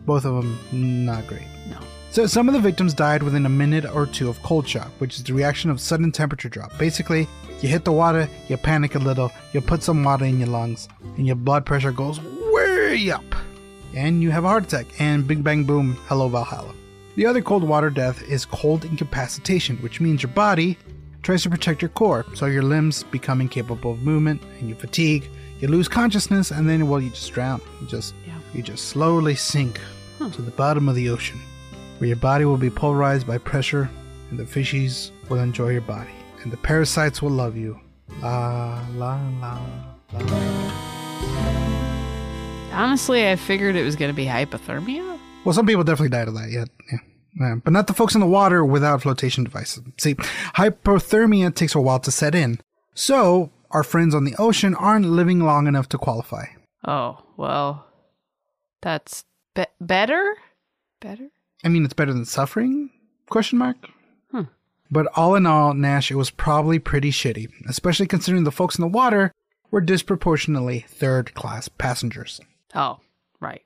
Both 0.06 0.26
of 0.26 0.36
them 0.36 0.58
not 0.72 1.28
great. 1.28 1.48
No. 1.70 1.78
So 2.12 2.26
some 2.26 2.48
of 2.48 2.54
the 2.54 2.60
victims 2.60 2.94
died 2.94 3.24
within 3.24 3.46
a 3.46 3.50
minute 3.50 3.86
or 3.86 4.06
two 4.06 4.30
of 4.30 4.42
cold 4.44 4.68
shock, 4.68 4.90
which 5.00 5.16
is 5.16 5.24
the 5.24 5.34
reaction 5.34 5.70
of 5.70 5.82
sudden 5.82 6.12
temperature 6.12 6.50
drop. 6.50 6.78
Basically, 6.78 7.28
you 7.62 7.70
hit 7.70 7.86
the 7.86 7.92
water, 7.92 8.30
you 8.48 8.58
panic 8.58 8.96
a 8.96 9.00
little, 9.00 9.32
you 9.54 9.62
put 9.62 9.84
some 9.84 10.04
water 10.04 10.26
in 10.26 10.40
your 10.40 10.48
lungs, 10.48 10.88
and 11.18 11.28
your 11.28 11.36
blood 11.36 11.66
pressure 11.66 11.92
goes 11.92 12.20
way 12.22 13.10
up. 13.12 13.24
And 13.96 14.22
you 14.22 14.30
have 14.32 14.44
a 14.44 14.50
heart 14.50 14.66
attack, 14.66 14.88
and 15.00 15.26
big 15.26 15.44
bang 15.44 15.64
boom, 15.64 15.98
hello 16.08 16.28
Valhalla. 16.28 16.74
The 17.16 17.26
other 17.26 17.42
cold 17.42 17.64
water 17.64 17.90
death 17.90 18.22
is 18.24 18.46
cold 18.46 18.84
incapacitation, 18.84 19.78
which 19.78 20.02
means 20.02 20.22
your 20.22 20.34
body 20.34 20.78
tries 21.24 21.44
to 21.44 21.50
protect 21.50 21.82
your 21.82 21.90
core, 21.90 22.26
so 22.34 22.46
your 22.46 22.62
limbs 22.62 23.04
become 23.04 23.40
incapable 23.40 23.92
of 23.94 24.02
movement, 24.04 24.42
and 24.60 24.68
you 24.68 24.76
fatigue, 24.76 25.30
you 25.62 25.70
lose 25.70 25.88
consciousness, 25.88 26.52
and 26.52 26.70
then 26.70 26.90
well 26.90 27.00
you 27.00 27.10
just 27.10 27.32
drown. 27.32 27.62
You 27.82 27.88
just 27.88 28.14
Yeah. 28.28 28.34
you 28.54 28.62
just 28.62 28.90
slowly 28.90 29.36
sink 29.36 29.80
to 30.20 30.42
the 30.42 30.52
bottom 30.52 30.90
of 30.90 30.96
the 30.96 31.10
ocean, 31.10 31.40
where 32.00 32.10
your 32.10 32.18
body 32.18 32.44
will 32.44 32.58
be 32.58 32.70
pulverized 32.70 33.26
by 33.26 33.38
pressure, 33.38 33.90
and 34.30 34.38
the 34.38 34.44
fishies 34.44 35.12
will 35.30 35.40
enjoy 35.40 35.70
your 35.70 35.82
body, 35.82 36.12
and 36.44 36.52
the 36.52 36.58
parasites 36.58 37.22
will 37.22 37.32
love 37.32 37.56
you. 37.56 37.80
La 38.22 38.82
la 38.94 39.18
la 39.40 39.60
la. 40.14 41.75
Honestly, 42.76 43.30
I 43.30 43.38
figured 43.38 43.76
it 43.76 43.84
was 43.84 43.96
going 43.96 44.12
to 44.12 44.16
be 44.16 44.26
hypothermia. 44.26 45.18
Well, 45.46 45.54
some 45.54 45.66
people 45.66 45.84
definitely 45.84 46.10
died 46.10 46.28
of 46.28 46.34
that. 46.36 46.50
Yeah, 46.52 46.66
yeah. 46.92 47.00
Yeah, 47.38 47.56
but 47.64 47.74
not 47.74 47.88
the 47.88 47.94
folks 47.94 48.16
in 48.16 48.22
the 48.22 48.28
water 48.28 48.64
without 48.64 49.02
flotation 49.02 49.44
devices. 49.44 49.84
See, 49.98 50.16
hypothermia 50.16 51.54
takes 51.54 51.76
a 51.76 51.82
while 51.82 52.00
to 52.00 52.12
set 52.12 52.34
in. 52.34 52.60
So, 52.94 53.52
our 53.72 53.84
friends 53.84 54.16
on 54.16 54.24
the 54.24 54.36
ocean 54.40 54.74
aren't 54.76 55.06
living 55.06 55.42
long 55.42 55.68
enough 55.68 55.90
to 55.90 55.98
qualify. 55.98 56.46
Oh, 56.88 57.24
well, 57.36 57.88
that's 58.82 59.26
be- 59.54 59.66
better? 59.82 60.36
Better? 61.02 61.28
I 61.64 61.68
mean, 61.68 61.84
it's 61.84 61.94
better 61.94 62.14
than 62.14 62.24
suffering? 62.26 62.90
Question 63.30 63.58
mark. 63.58 63.76
Hmm. 64.32 64.44
But 64.90 65.08
all 65.16 65.36
in 65.36 65.46
all, 65.46 65.74
Nash, 65.74 66.12
it 66.12 66.16
was 66.16 66.30
probably 66.30 66.80
pretty 66.80 67.12
shitty, 67.12 67.50
especially 67.68 68.08
considering 68.08 68.46
the 68.46 68.52
folks 68.52 68.78
in 68.78 68.82
the 68.82 68.88
water 68.88 69.34
were 69.72 69.82
disproportionately 69.82 70.86
third-class 70.88 71.68
passengers. 71.68 72.40
Oh, 72.76 73.00
right. 73.40 73.64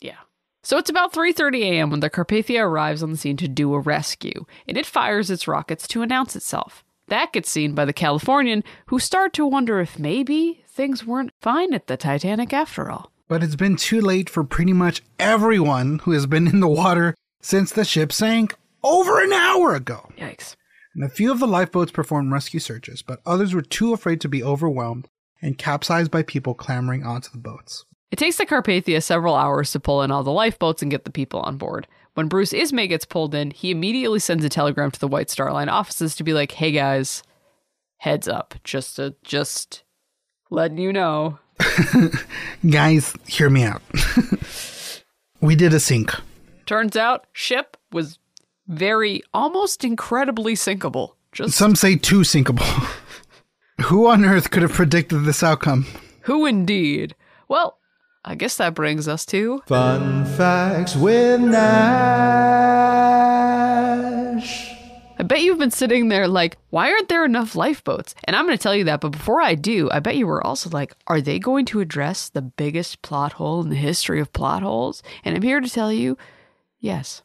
Yeah. 0.00 0.18
So 0.62 0.78
it's 0.78 0.90
about 0.90 1.12
3:30 1.12 1.62
a.m. 1.62 1.90
when 1.90 2.00
the 2.00 2.08
Carpathia 2.10 2.62
arrives 2.62 3.02
on 3.02 3.10
the 3.10 3.16
scene 3.16 3.36
to 3.38 3.48
do 3.48 3.74
a 3.74 3.80
rescue, 3.80 4.46
and 4.66 4.78
it 4.78 4.86
fires 4.86 5.30
its 5.30 5.48
rockets 5.48 5.88
to 5.88 6.02
announce 6.02 6.36
itself. 6.36 6.84
That 7.08 7.32
gets 7.32 7.50
seen 7.50 7.74
by 7.74 7.84
the 7.84 7.92
Californian, 7.92 8.62
who 8.86 8.98
start 8.98 9.32
to 9.34 9.46
wonder 9.46 9.80
if 9.80 9.98
maybe 9.98 10.62
things 10.68 11.04
weren't 11.04 11.32
fine 11.40 11.74
at 11.74 11.88
the 11.88 11.96
Titanic 11.96 12.52
after 12.52 12.90
all. 12.90 13.10
But 13.28 13.42
it's 13.42 13.56
been 13.56 13.76
too 13.76 14.00
late 14.00 14.30
for 14.30 14.44
pretty 14.44 14.72
much 14.72 15.02
everyone 15.18 15.98
who 16.00 16.12
has 16.12 16.26
been 16.26 16.46
in 16.46 16.60
the 16.60 16.68
water 16.68 17.14
since 17.40 17.72
the 17.72 17.84
ship 17.84 18.12
sank 18.12 18.56
over 18.84 19.22
an 19.22 19.32
hour 19.32 19.74
ago. 19.74 20.10
Yikes. 20.16 20.54
And 20.94 21.02
a 21.02 21.08
few 21.08 21.32
of 21.32 21.40
the 21.40 21.46
lifeboats 21.46 21.90
performed 21.90 22.32
rescue 22.32 22.60
searches, 22.60 23.02
but 23.02 23.20
others 23.26 23.54
were 23.54 23.62
too 23.62 23.92
afraid 23.92 24.20
to 24.20 24.28
be 24.28 24.44
overwhelmed 24.44 25.08
and 25.40 25.58
capsized 25.58 26.10
by 26.10 26.22
people 26.22 26.54
clamoring 26.54 27.04
onto 27.04 27.30
the 27.30 27.38
boats. 27.38 27.84
It 28.12 28.18
takes 28.18 28.36
the 28.36 28.44
Carpathia 28.44 29.02
several 29.02 29.34
hours 29.34 29.72
to 29.72 29.80
pull 29.80 30.02
in 30.02 30.10
all 30.10 30.22
the 30.22 30.30
lifeboats 30.30 30.82
and 30.82 30.90
get 30.90 31.04
the 31.04 31.10
people 31.10 31.40
on 31.40 31.56
board. 31.56 31.88
When 32.12 32.28
Bruce 32.28 32.52
Ismay 32.52 32.86
gets 32.86 33.06
pulled 33.06 33.34
in, 33.34 33.52
he 33.52 33.70
immediately 33.70 34.18
sends 34.18 34.44
a 34.44 34.50
telegram 34.50 34.90
to 34.90 35.00
the 35.00 35.08
White 35.08 35.30
Star 35.30 35.50
Line 35.50 35.70
offices 35.70 36.14
to 36.16 36.22
be 36.22 36.34
like, 36.34 36.52
"Hey 36.52 36.72
guys, 36.72 37.22
heads 37.96 38.28
up, 38.28 38.54
just 38.64 38.96
to, 38.96 39.14
just 39.24 39.82
letting 40.50 40.76
you 40.76 40.92
know." 40.92 41.38
Guys, 42.70 43.14
hear 43.26 43.48
me 43.48 43.62
out. 43.62 43.80
we 45.40 45.54
did 45.54 45.72
a 45.72 45.80
sink. 45.80 46.12
Turns 46.66 46.96
out, 46.96 47.26
ship 47.32 47.76
was 47.92 48.18
very, 48.66 49.22
almost 49.32 49.84
incredibly 49.84 50.54
sinkable. 50.54 51.14
Just 51.30 51.56
Some 51.56 51.74
say 51.76 51.96
too 51.96 52.20
sinkable. 52.20 52.66
Who 53.84 54.06
on 54.06 54.24
earth 54.24 54.50
could 54.50 54.62
have 54.62 54.72
predicted 54.72 55.24
this 55.24 55.42
outcome? 55.42 55.86
who 56.22 56.46
indeed? 56.46 57.14
Well, 57.48 57.78
I 58.24 58.36
guess 58.36 58.56
that 58.58 58.74
brings 58.74 59.08
us 59.08 59.26
to 59.26 59.62
Fun 59.66 60.24
facts 60.24 60.94
with 60.94 61.40
Nash. 61.40 62.52
I 65.18 65.24
bet 65.24 65.42
you've 65.42 65.58
been 65.58 65.70
sitting 65.70 66.08
there 66.08 66.26
like, 66.26 66.56
why 66.70 66.90
aren't 66.90 67.08
there 67.08 67.24
enough 67.24 67.54
lifeboats? 67.54 68.14
And 68.24 68.34
I'm 68.34 68.46
going 68.46 68.56
to 68.56 68.62
tell 68.62 68.74
you 68.74 68.84
that, 68.84 69.00
but 69.00 69.10
before 69.10 69.40
I 69.40 69.54
do, 69.54 69.88
I 69.90 70.00
bet 70.00 70.16
you 70.16 70.26
were 70.26 70.44
also 70.44 70.70
like, 70.70 70.94
are 71.06 71.20
they 71.20 71.38
going 71.38 71.64
to 71.66 71.80
address 71.80 72.28
the 72.28 72.42
biggest 72.42 73.02
plot 73.02 73.34
hole 73.34 73.62
in 73.62 73.68
the 73.68 73.76
history 73.76 74.20
of 74.20 74.32
plot 74.32 74.62
holes? 74.62 75.02
And 75.24 75.36
I'm 75.36 75.42
here 75.42 75.60
to 75.60 75.68
tell 75.70 75.92
you, 75.92 76.16
yes. 76.80 77.22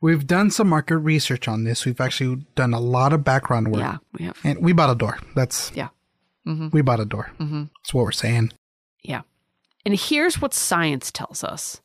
We've 0.00 0.26
done 0.26 0.50
some 0.50 0.68
market 0.68 0.98
research 0.98 1.48
on 1.48 1.64
this. 1.64 1.84
We've 1.84 2.00
actually 2.00 2.46
done 2.54 2.72
a 2.72 2.80
lot 2.80 3.12
of 3.12 3.24
background 3.24 3.72
work. 3.72 3.80
Yeah, 3.80 3.96
we 4.18 4.26
have. 4.26 4.38
And 4.44 4.62
we 4.62 4.72
bought 4.72 4.90
a 4.90 4.94
door. 4.94 5.18
That's, 5.34 5.72
Yeah, 5.74 5.88
mm-hmm. 6.46 6.68
we 6.70 6.82
bought 6.82 7.00
a 7.00 7.04
door. 7.06 7.32
Mm-hmm. 7.40 7.64
That's 7.82 7.94
what 7.94 8.04
we're 8.04 8.12
saying. 8.12 8.52
yeah. 9.02 9.22
And 9.84 9.94
here's 9.94 10.40
what 10.40 10.54
science 10.54 11.10
tells 11.10 11.44
us 11.44 11.80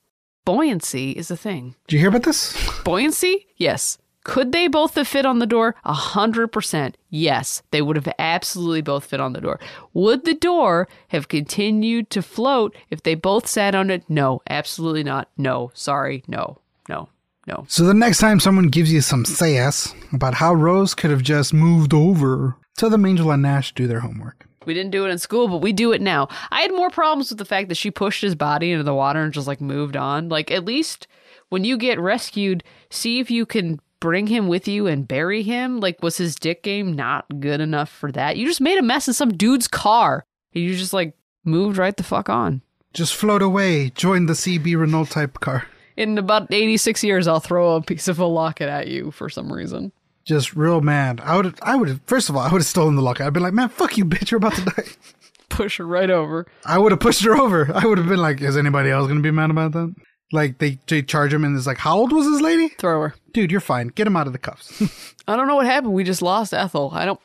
buoyancy 0.45 1.12
is 1.12 1.29
a 1.29 1.38
thing. 1.38 1.75
Did 1.88 1.95
you 1.95 1.99
hear 1.99 2.09
about 2.09 2.23
this? 2.23 2.55
Buoyancy? 2.83 3.47
Yes. 3.57 3.97
Could 4.23 4.51
they 4.51 4.67
both 4.67 4.95
have 4.95 5.07
fit 5.07 5.25
on 5.25 5.39
the 5.39 5.45
door? 5.47 5.75
A 5.85 5.93
hundred 5.93 6.49
percent. 6.49 6.97
Yes, 7.09 7.63
they 7.71 7.81
would 7.81 7.95
have 7.95 8.13
absolutely 8.19 8.81
both 8.81 9.05
fit 9.05 9.19
on 9.19 9.33
the 9.33 9.41
door. 9.41 9.59
Would 9.93 10.25
the 10.25 10.33
door 10.33 10.88
have 11.07 11.29
continued 11.29 12.09
to 12.12 12.21
float 12.21 12.75
if 12.89 13.01
they 13.01 13.15
both 13.15 13.47
sat 13.47 13.75
on 13.75 13.89
it? 13.89 14.03
No, 14.09 14.41
absolutely 14.49 15.03
not. 15.03 15.29
No, 15.38 15.71
sorry, 15.73 16.23
no, 16.27 16.59
no, 16.88 17.09
no. 17.47 17.65
So 17.69 17.85
the 17.85 17.93
next 17.93 18.19
time 18.19 18.39
someone 18.39 18.67
gives 18.67 18.91
you 18.91 19.01
some 19.01 19.25
sass 19.25 19.93
about 20.12 20.35
how 20.35 20.53
Rose 20.53 20.93
could 20.93 21.12
have 21.12 21.23
just 21.23 21.53
moved 21.53 21.93
over, 21.93 22.57
tell 22.77 22.89
them 22.89 23.05
Angel 23.05 23.31
and 23.31 23.41
Nash 23.41 23.73
do 23.73 23.88
their 23.88 24.01
homework. 24.01 24.45
We 24.65 24.73
didn't 24.73 24.91
do 24.91 25.05
it 25.05 25.09
in 25.09 25.17
school, 25.17 25.47
but 25.47 25.61
we 25.61 25.73
do 25.73 25.91
it 25.91 26.01
now. 26.01 26.27
I 26.51 26.61
had 26.61 26.73
more 26.73 26.89
problems 26.89 27.29
with 27.29 27.37
the 27.37 27.45
fact 27.45 27.69
that 27.69 27.77
she 27.77 27.91
pushed 27.91 28.21
his 28.21 28.35
body 28.35 28.71
into 28.71 28.83
the 28.83 28.93
water 28.93 29.21
and 29.21 29.33
just 29.33 29.47
like 29.47 29.61
moved 29.61 29.95
on. 29.95 30.29
Like, 30.29 30.51
at 30.51 30.65
least 30.65 31.07
when 31.49 31.63
you 31.63 31.77
get 31.77 31.99
rescued, 31.99 32.63
see 32.89 33.19
if 33.19 33.31
you 33.31 33.45
can 33.45 33.79
bring 33.99 34.27
him 34.27 34.47
with 34.47 34.67
you 34.67 34.87
and 34.87 35.07
bury 35.07 35.43
him. 35.43 35.79
Like, 35.79 36.01
was 36.01 36.17
his 36.17 36.35
dick 36.35 36.63
game 36.63 36.93
not 36.93 37.25
good 37.39 37.61
enough 37.61 37.89
for 37.89 38.11
that? 38.11 38.37
You 38.37 38.45
just 38.45 38.61
made 38.61 38.77
a 38.77 38.83
mess 38.83 39.07
in 39.07 39.13
some 39.13 39.35
dude's 39.35 39.67
car. 39.67 40.25
And 40.53 40.63
you 40.63 40.75
just 40.75 40.93
like 40.93 41.15
moved 41.43 41.77
right 41.77 41.95
the 41.95 42.03
fuck 42.03 42.29
on. 42.29 42.61
Just 42.93 43.15
float 43.15 43.41
away, 43.41 43.91
join 43.91 44.25
the 44.25 44.33
CB 44.33 44.79
Renault 44.79 45.05
type 45.05 45.39
car. 45.39 45.67
In 45.95 46.17
about 46.17 46.51
86 46.51 47.03
years, 47.03 47.27
I'll 47.27 47.39
throw 47.39 47.75
a 47.75 47.81
piece 47.81 48.07
of 48.07 48.19
a 48.19 48.25
locket 48.25 48.69
at 48.69 48.87
you 48.87 49.11
for 49.11 49.29
some 49.29 49.51
reason. 49.51 49.91
Just 50.29 50.55
real 50.55 50.79
mad. 50.79 51.19
I 51.23 51.35
would, 51.37 51.57
I 51.63 51.75
would 51.75 51.87
have. 51.89 52.01
First 52.05 52.29
of 52.29 52.35
all, 52.35 52.43
I 52.43 52.51
would 52.51 52.59
have 52.61 52.65
stolen 52.67 52.95
the 52.95 53.01
locket. 53.01 53.25
I'd 53.25 53.33
been 53.33 53.41
like, 53.41 53.51
man, 53.53 53.67
fuck 53.67 53.97
you, 53.97 54.05
bitch, 54.05 54.29
you're 54.29 54.37
about 54.37 54.53
to 54.53 54.61
die. 54.65 54.83
Push 55.49 55.77
her 55.77 55.87
right 55.87 56.11
over. 56.11 56.45
I 56.63 56.77
would 56.77 56.91
have 56.91 56.99
pushed 56.99 57.23
her 57.23 57.35
over. 57.35 57.71
I 57.73 57.83
would 57.87 57.97
have 57.97 58.07
been 58.07 58.21
like, 58.21 58.39
is 58.39 58.55
anybody 58.55 58.91
else 58.91 59.07
gonna 59.07 59.21
be 59.21 59.31
mad 59.31 59.49
about 59.49 59.71
that? 59.71 59.91
Like 60.31 60.59
they, 60.59 60.77
they 60.85 61.01
charge 61.01 61.33
him 61.33 61.43
and 61.43 61.57
it's 61.57 61.65
like, 61.65 61.79
how 61.79 61.97
old 61.97 62.13
was 62.13 62.27
this 62.27 62.41
lady? 62.41 62.67
Throw 62.77 63.01
her. 63.01 63.15
Dude, 63.33 63.51
you're 63.51 63.59
fine. 63.59 63.87
Get 63.87 64.05
him 64.05 64.15
out 64.15 64.27
of 64.27 64.33
the 64.33 64.37
cuffs. 64.39 64.79
I 65.27 65.35
don't 65.35 65.47
know 65.47 65.55
what 65.55 65.65
happened. 65.65 65.93
We 65.93 66.03
just 66.03 66.21
lost 66.21 66.53
Ethel. 66.53 66.91
I 66.93 67.05
don't. 67.05 67.19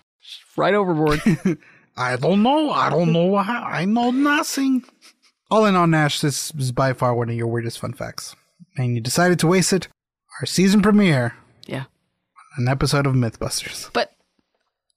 Right 0.57 0.73
overboard. 0.73 1.21
I 1.99 2.17
don't 2.17 2.43
know. 2.43 2.71
I 2.71 2.89
don't 2.89 3.13
know. 3.13 3.37
how- 3.37 3.65
I 3.65 3.85
know 3.85 4.11
nothing. 4.11 4.83
All 5.51 5.67
in 5.67 5.77
all, 5.77 5.87
Nash, 5.87 6.21
this 6.23 6.51
is 6.59 6.73
by 6.73 6.95
far 6.95 7.15
one 7.15 7.29
of 7.29 7.37
your 7.37 7.49
weirdest 7.49 7.79
fun 7.79 7.93
facts. 7.93 8.35
And 8.79 8.95
you 8.95 9.03
decided 9.03 9.39
to 9.41 9.47
waste 9.47 9.75
it. 9.75 9.89
Our 10.41 10.47
season 10.47 10.81
premiere, 10.81 11.35
yeah. 11.67 11.85
An 12.57 12.69
episode 12.69 13.07
of 13.07 13.15
Mythbusters. 13.15 13.91
But 13.93 14.13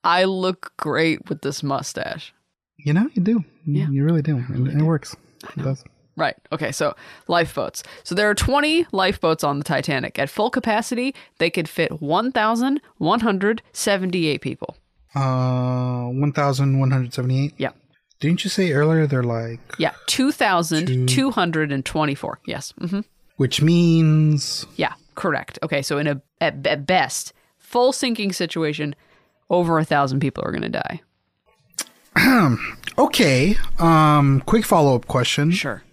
I 0.03 0.23
look 0.25 0.73
great 0.77 1.27
with 1.29 1.41
this 1.41 1.63
mustache. 1.63 2.33
You 2.77 2.93
know, 2.93 3.09
you 3.13 3.21
do. 3.23 3.43
You- 3.65 3.81
Yeah. 3.81 3.89
You 3.89 4.03
really 4.05 4.21
do. 4.21 4.37
It, 4.49 4.75
it 4.77 4.81
works. 4.83 5.15
It 5.57 5.63
does. 5.63 5.83
Right. 6.15 6.35
Okay. 6.51 6.71
So 6.71 6.95
lifeboats. 7.27 7.83
So 8.03 8.15
there 8.15 8.27
are 8.29 8.35
20 8.35 8.87
lifeboats 8.91 9.43
on 9.43 9.57
the 9.59 9.63
Titanic. 9.63 10.17
At 10.17 10.29
full 10.29 10.49
capacity, 10.49 11.13
they 11.37 11.49
could 11.51 11.69
fit 11.69 12.01
1,178 12.01 14.41
people. 14.41 14.75
Uh, 15.15 16.07
1,178. 16.09 17.53
Yeah. 17.57 17.69
Didn't 18.19 18.43
you 18.43 18.49
say 18.49 18.71
earlier 18.71 19.05
they're 19.07 19.23
like, 19.23 19.59
Yeah. 19.77 19.93
2,224. 20.07 22.39
Yes. 22.45 22.73
hmm 22.79 23.01
which 23.37 23.61
means 23.61 24.65
Yeah. 24.77 24.93
Correct. 25.13 25.59
Okay. 25.61 25.83
So 25.83 25.99
in 25.99 26.07
a 26.07 26.19
at, 26.41 26.65
at 26.65 26.87
best 26.87 27.33
full 27.67 27.91
sinking 27.91 28.31
situation, 28.31 28.95
over 29.49 29.77
a 29.77 29.83
thousand 29.83 30.21
people 30.21 30.41
are 30.45 30.51
going 30.51 30.71
to 30.71 30.79
die. 30.85 31.01
okay. 32.97 33.57
Um, 33.77 34.41
quick 34.45 34.63
follow 34.65 34.95
up 34.95 35.07
question. 35.07 35.51
Sure. 35.51 35.83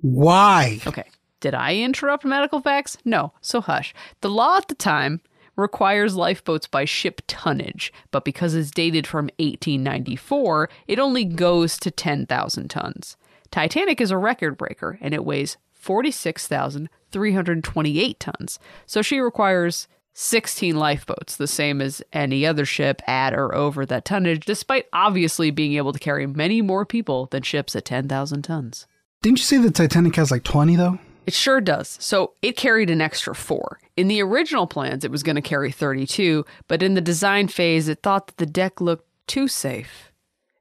Why? 0.00 0.80
Okay. 0.86 1.04
Did 1.40 1.54
I 1.54 1.76
interrupt 1.76 2.24
medical 2.24 2.60
facts? 2.60 2.96
No. 3.04 3.34
So 3.42 3.60
hush. 3.60 3.92
The 4.22 4.30
law 4.30 4.56
at 4.56 4.68
the 4.68 4.74
time 4.74 5.20
requires 5.54 6.16
lifeboats 6.16 6.66
by 6.66 6.86
ship 6.86 7.20
tonnage, 7.26 7.92
but 8.10 8.24
because 8.24 8.54
it's 8.54 8.70
dated 8.70 9.06
from 9.06 9.26
1894, 9.38 10.70
it 10.88 10.98
only 10.98 11.26
goes 11.26 11.76
to 11.78 11.90
10,000 11.90 12.68
tons. 12.68 13.18
Titanic 13.50 14.00
is 14.00 14.10
a 14.10 14.16
record 14.16 14.56
breaker 14.56 14.98
and 15.02 15.12
it 15.12 15.26
weighs 15.26 15.58
46,328 15.74 18.20
tons. 18.20 18.58
So 18.86 19.02
she 19.02 19.18
requires 19.18 19.86
16 20.12 20.76
lifeboats, 20.76 21.36
the 21.36 21.46
same 21.46 21.80
as 21.80 22.02
any 22.12 22.44
other 22.44 22.64
ship 22.64 23.00
at 23.08 23.32
or 23.32 23.54
over 23.54 23.86
that 23.86 24.04
tonnage, 24.04 24.44
despite 24.44 24.86
obviously 24.92 25.50
being 25.50 25.74
able 25.74 25.92
to 25.92 25.98
carry 25.98 26.26
many 26.26 26.62
more 26.62 26.84
people 26.84 27.26
than 27.26 27.42
ships 27.42 27.74
at 27.76 27.84
10,000 27.84 28.42
tons. 28.42 28.86
Didn't 29.22 29.38
you 29.38 29.44
say 29.44 29.58
the 29.58 29.70
Titanic 29.70 30.16
has 30.16 30.30
like 30.30 30.44
20 30.44 30.76
though? 30.76 30.98
It 31.26 31.34
sure 31.34 31.60
does. 31.60 31.96
So 32.00 32.32
it 32.42 32.56
carried 32.56 32.90
an 32.90 33.00
extra 33.00 33.34
four. 33.34 33.78
In 33.96 34.08
the 34.08 34.22
original 34.22 34.66
plans, 34.66 35.04
it 35.04 35.10
was 35.10 35.22
going 35.22 35.36
to 35.36 35.42
carry 35.42 35.70
32, 35.70 36.44
but 36.66 36.82
in 36.82 36.94
the 36.94 37.00
design 37.00 37.48
phase, 37.48 37.88
it 37.88 38.02
thought 38.02 38.26
that 38.26 38.38
the 38.38 38.46
deck 38.46 38.80
looked 38.80 39.06
too 39.26 39.46
safe. 39.46 40.10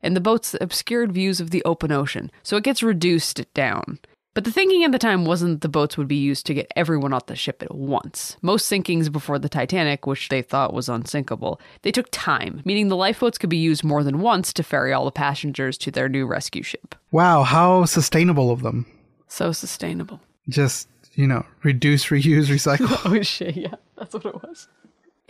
And 0.01 0.15
the 0.15 0.21
boats 0.21 0.55
obscured 0.61 1.11
views 1.11 1.39
of 1.39 1.49
the 1.49 1.63
open 1.63 1.91
ocean, 1.91 2.31
so 2.43 2.55
it 2.55 2.63
gets 2.63 2.83
reduced 2.83 3.51
down. 3.53 3.99
But 4.39 4.45
the 4.45 4.51
thinking 4.53 4.85
at 4.85 4.93
the 4.93 4.97
time 4.97 5.25
wasn't 5.25 5.55
that 5.55 5.59
the 5.59 5.67
boats 5.67 5.97
would 5.97 6.07
be 6.07 6.15
used 6.15 6.45
to 6.45 6.53
get 6.53 6.71
everyone 6.73 7.11
off 7.11 7.25
the 7.25 7.35
ship 7.35 7.61
at 7.61 7.75
once. 7.75 8.37
Most 8.41 8.71
sinkings 8.71 9.11
before 9.11 9.37
the 9.37 9.49
Titanic, 9.49 10.07
which 10.07 10.29
they 10.29 10.41
thought 10.41 10.73
was 10.73 10.87
unsinkable, 10.87 11.59
they 11.81 11.91
took 11.91 12.07
time, 12.11 12.61
meaning 12.63 12.87
the 12.87 12.95
lifeboats 12.95 13.37
could 13.37 13.49
be 13.49 13.57
used 13.57 13.83
more 13.83 14.01
than 14.01 14.21
once 14.21 14.53
to 14.53 14.63
ferry 14.63 14.93
all 14.93 15.03
the 15.03 15.11
passengers 15.11 15.77
to 15.79 15.91
their 15.91 16.07
new 16.07 16.25
rescue 16.25 16.63
ship. 16.63 16.95
Wow, 17.11 17.43
how 17.43 17.83
sustainable 17.83 18.49
of 18.49 18.61
them. 18.61 18.85
So 19.27 19.51
sustainable. 19.51 20.21
Just, 20.47 20.87
you 21.15 21.27
know, 21.27 21.45
reduce, 21.63 22.05
reuse, 22.09 22.45
recycle. 22.45 22.97
Oh 23.11 23.21
shit, 23.21 23.57
yeah, 23.57 23.75
that's 23.97 24.13
what 24.13 24.25
it 24.25 24.35
was. 24.35 24.69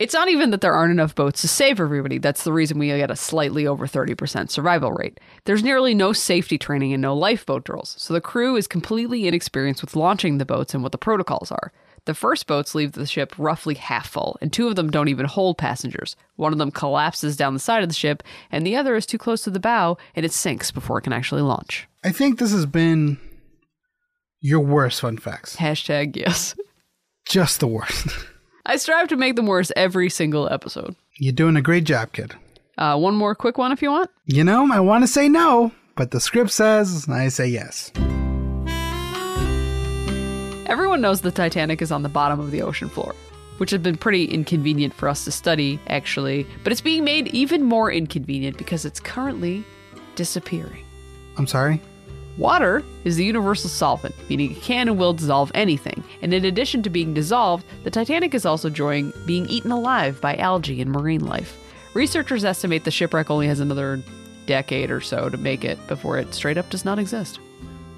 It's 0.00 0.14
not 0.14 0.30
even 0.30 0.48
that 0.50 0.62
there 0.62 0.72
aren't 0.72 0.92
enough 0.92 1.14
boats 1.14 1.42
to 1.42 1.48
save 1.48 1.78
everybody. 1.78 2.16
That's 2.16 2.42
the 2.42 2.54
reason 2.54 2.78
we 2.78 2.86
get 2.86 3.10
a 3.10 3.16
slightly 3.16 3.66
over 3.66 3.86
30% 3.86 4.50
survival 4.50 4.92
rate. 4.92 5.20
There's 5.44 5.62
nearly 5.62 5.92
no 5.92 6.14
safety 6.14 6.56
training 6.56 6.94
and 6.94 7.02
no 7.02 7.14
lifeboat 7.14 7.64
drills, 7.64 7.96
so 7.98 8.14
the 8.14 8.20
crew 8.22 8.56
is 8.56 8.66
completely 8.66 9.28
inexperienced 9.28 9.82
with 9.82 9.94
launching 9.94 10.38
the 10.38 10.46
boats 10.46 10.72
and 10.72 10.82
what 10.82 10.92
the 10.92 10.98
protocols 10.98 11.52
are. 11.52 11.70
The 12.06 12.14
first 12.14 12.46
boats 12.46 12.74
leave 12.74 12.92
the 12.92 13.04
ship 13.04 13.34
roughly 13.36 13.74
half 13.74 14.08
full, 14.08 14.38
and 14.40 14.50
two 14.50 14.68
of 14.68 14.74
them 14.74 14.90
don't 14.90 15.08
even 15.08 15.26
hold 15.26 15.58
passengers. 15.58 16.16
One 16.36 16.54
of 16.54 16.58
them 16.58 16.70
collapses 16.70 17.36
down 17.36 17.52
the 17.52 17.60
side 17.60 17.82
of 17.82 17.90
the 17.90 17.94
ship, 17.94 18.22
and 18.50 18.66
the 18.66 18.76
other 18.76 18.96
is 18.96 19.04
too 19.04 19.18
close 19.18 19.42
to 19.42 19.50
the 19.50 19.60
bow, 19.60 19.98
and 20.16 20.24
it 20.24 20.32
sinks 20.32 20.70
before 20.70 20.96
it 20.96 21.02
can 21.02 21.12
actually 21.12 21.42
launch. 21.42 21.86
I 22.02 22.10
think 22.10 22.38
this 22.38 22.52
has 22.52 22.64
been 22.64 23.18
your 24.40 24.60
worst 24.60 25.02
fun 25.02 25.18
facts. 25.18 25.56
Hashtag 25.56 26.16
yes. 26.16 26.54
Just 27.26 27.60
the 27.60 27.66
worst. 27.66 28.06
I 28.70 28.76
strive 28.76 29.08
to 29.08 29.16
make 29.16 29.34
them 29.34 29.46
worse 29.46 29.72
every 29.74 30.08
single 30.08 30.48
episode. 30.48 30.94
You're 31.18 31.32
doing 31.32 31.56
a 31.56 31.60
great 31.60 31.82
job, 31.82 32.12
kid. 32.12 32.36
Uh, 32.78 32.96
one 32.96 33.16
more 33.16 33.34
quick 33.34 33.58
one 33.58 33.72
if 33.72 33.82
you 33.82 33.90
want. 33.90 34.10
You 34.26 34.44
know, 34.44 34.68
I 34.72 34.78
want 34.78 35.02
to 35.02 35.08
say 35.08 35.28
no, 35.28 35.72
but 35.96 36.12
the 36.12 36.20
script 36.20 36.52
says 36.52 37.08
I 37.08 37.26
say 37.30 37.48
yes. 37.48 37.90
Everyone 40.68 41.00
knows 41.00 41.20
the 41.20 41.32
Titanic 41.32 41.82
is 41.82 41.90
on 41.90 42.04
the 42.04 42.08
bottom 42.08 42.38
of 42.38 42.52
the 42.52 42.62
ocean 42.62 42.88
floor, 42.88 43.16
which 43.58 43.72
has 43.72 43.80
been 43.80 43.96
pretty 43.96 44.26
inconvenient 44.26 44.94
for 44.94 45.08
us 45.08 45.24
to 45.24 45.32
study, 45.32 45.80
actually, 45.88 46.46
but 46.62 46.70
it's 46.70 46.80
being 46.80 47.02
made 47.02 47.26
even 47.34 47.64
more 47.64 47.90
inconvenient 47.90 48.56
because 48.56 48.84
it's 48.84 49.00
currently 49.00 49.64
disappearing. 50.14 50.84
I'm 51.36 51.48
sorry. 51.48 51.82
Water 52.38 52.82
is 53.04 53.16
the 53.16 53.24
universal 53.24 53.68
solvent, 53.68 54.14
meaning 54.28 54.52
it 54.52 54.62
can 54.62 54.88
and 54.88 54.98
will 54.98 55.12
dissolve 55.12 55.50
anything. 55.54 56.02
And 56.22 56.32
in 56.32 56.44
addition 56.44 56.82
to 56.82 56.90
being 56.90 57.12
dissolved, 57.12 57.66
the 57.84 57.90
Titanic 57.90 58.34
is 58.34 58.46
also 58.46 58.68
enjoying 58.68 59.12
being 59.26 59.46
eaten 59.48 59.70
alive 59.70 60.20
by 60.20 60.36
algae 60.36 60.80
and 60.80 60.90
marine 60.90 61.24
life. 61.26 61.58
Researchers 61.92 62.44
estimate 62.44 62.84
the 62.84 62.90
shipwreck 62.90 63.30
only 63.30 63.46
has 63.46 63.60
another 63.60 64.02
decade 64.46 64.90
or 64.90 65.00
so 65.00 65.28
to 65.28 65.36
make 65.36 65.64
it 65.64 65.84
before 65.86 66.18
it 66.18 66.32
straight 66.34 66.58
up 66.58 66.70
does 66.70 66.84
not 66.84 66.98
exist. 66.98 67.40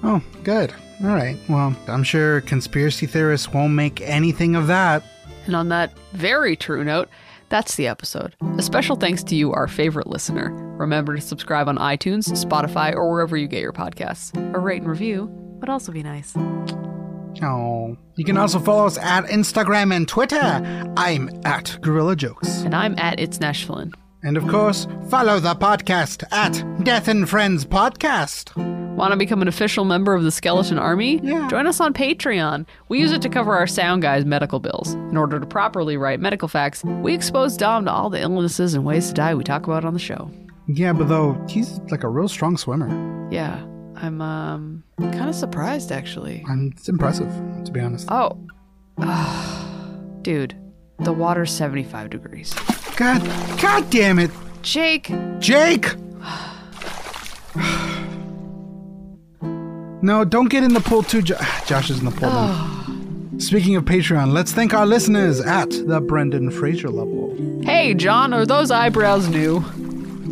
Oh, 0.03 0.21
good. 0.43 0.73
All 1.01 1.09
right. 1.09 1.37
Well, 1.47 1.75
I'm 1.87 2.03
sure 2.03 2.41
conspiracy 2.41 3.05
theorists 3.05 3.51
won't 3.51 3.73
make 3.73 4.01
anything 4.01 4.55
of 4.55 4.67
that. 4.67 5.03
And 5.45 5.55
on 5.55 5.69
that 5.69 5.97
very 6.13 6.55
true 6.55 6.83
note, 6.83 7.09
that's 7.53 7.75
the 7.75 7.87
episode. 7.87 8.35
A 8.57 8.63
special 8.63 8.95
thanks 8.95 9.23
to 9.25 9.35
you, 9.35 9.53
our 9.53 9.67
favorite 9.67 10.07
listener. 10.07 10.51
Remember 10.75 11.15
to 11.15 11.21
subscribe 11.21 11.67
on 11.67 11.77
iTunes, 11.77 12.27
Spotify, 12.43 12.95
or 12.95 13.11
wherever 13.11 13.37
you 13.37 13.47
get 13.47 13.61
your 13.61 13.71
podcasts. 13.71 14.35
A 14.55 14.57
rate 14.57 14.81
and 14.81 14.89
review 14.89 15.29
would 15.59 15.69
also 15.69 15.91
be 15.91 16.01
nice. 16.01 16.35
Oh. 17.43 17.95
You 18.15 18.25
can 18.25 18.37
also 18.37 18.57
follow 18.57 18.87
us 18.87 18.97
at 18.97 19.25
Instagram 19.25 19.95
and 19.95 20.07
Twitter. 20.07 20.41
I'm 20.97 21.29
at 21.45 21.77
Gorilla 21.81 22.15
Jokes. 22.15 22.63
And 22.63 22.73
I'm 22.73 22.97
at 22.97 23.19
It's 23.19 23.39
Nashville. 23.39 23.91
And 24.23 24.35
of 24.35 24.47
course, 24.47 24.87
follow 25.09 25.39
the 25.39 25.53
podcast 25.53 26.23
at 26.31 26.83
Death 26.83 27.07
and 27.07 27.29
Friends 27.29 27.65
Podcast. 27.65 28.82
Want 28.95 29.11
to 29.11 29.17
become 29.17 29.41
an 29.41 29.47
official 29.47 29.85
member 29.85 30.13
of 30.13 30.21
the 30.21 30.29
Skeleton 30.29 30.77
Army? 30.77 31.19
Yeah. 31.23 31.47
Join 31.47 31.65
us 31.65 31.79
on 31.79 31.95
Patreon. 31.95 32.67
We 32.89 32.99
use 32.99 33.11
it 33.11 33.23
to 33.23 33.29
cover 33.29 33.55
our 33.57 33.65
sound 33.65 34.03
guy's 34.03 34.23
medical 34.23 34.59
bills. 34.59 34.93
In 34.93 35.17
order 35.17 35.39
to 35.39 35.47
properly 35.47 35.97
write 35.97 36.19
medical 36.19 36.47
facts, 36.47 36.83
we 36.83 37.15
expose 37.15 37.57
Dom 37.57 37.85
to 37.85 37.91
all 37.91 38.11
the 38.11 38.21
illnesses 38.21 38.75
and 38.75 38.85
ways 38.85 39.07
to 39.07 39.13
die 39.15 39.33
we 39.33 39.43
talk 39.43 39.65
about 39.65 39.83
on 39.83 39.95
the 39.95 39.99
show. 39.99 40.29
Yeah, 40.67 40.93
but 40.93 41.07
though, 41.07 41.43
he's 41.49 41.79
like 41.89 42.03
a 42.03 42.07
real 42.07 42.27
strong 42.27 42.55
swimmer. 42.55 42.87
Yeah, 43.31 43.63
I'm 43.95 44.21
um 44.21 44.83
kind 44.99 45.27
of 45.27 45.33
surprised 45.33 45.91
actually. 45.91 46.43
And 46.47 46.71
it's 46.73 46.87
impressive, 46.87 47.33
to 47.65 47.71
be 47.71 47.79
honest. 47.79 48.07
Oh, 48.11 48.37
dude, 50.21 50.55
The 50.99 51.13
water's 51.13 51.51
75 51.51 52.11
degrees. 52.11 52.53
God, 52.95 53.23
God 53.59 53.89
damn 53.89 54.19
it, 54.19 54.29
Jake, 54.61 55.11
Jake! 55.39 55.95
No, 60.03 60.23
don't 60.25 60.49
get 60.49 60.63
in 60.63 60.73
the 60.73 60.81
pool 60.81 61.01
too. 61.03 61.21
Jo- 61.21 61.37
Josh 61.65 61.89
is 61.89 61.99
in 61.99 62.05
the 62.05 62.11
pool. 62.11 62.29
now. 62.29 62.49
Oh. 62.87 63.39
Speaking 63.39 63.75
of 63.75 63.85
Patreon, 63.85 64.31
let's 64.31 64.51
thank 64.51 64.73
our 64.73 64.85
listeners 64.85 65.41
at 65.41 65.69
the 65.71 65.99
Brendan 65.99 66.51
Fraser 66.51 66.89
level. 66.89 67.35
hey, 67.63 67.93
John, 67.95 68.33
are 68.33 68.45
those 68.45 68.69
eyebrows 68.69 69.27
new? 69.27 69.61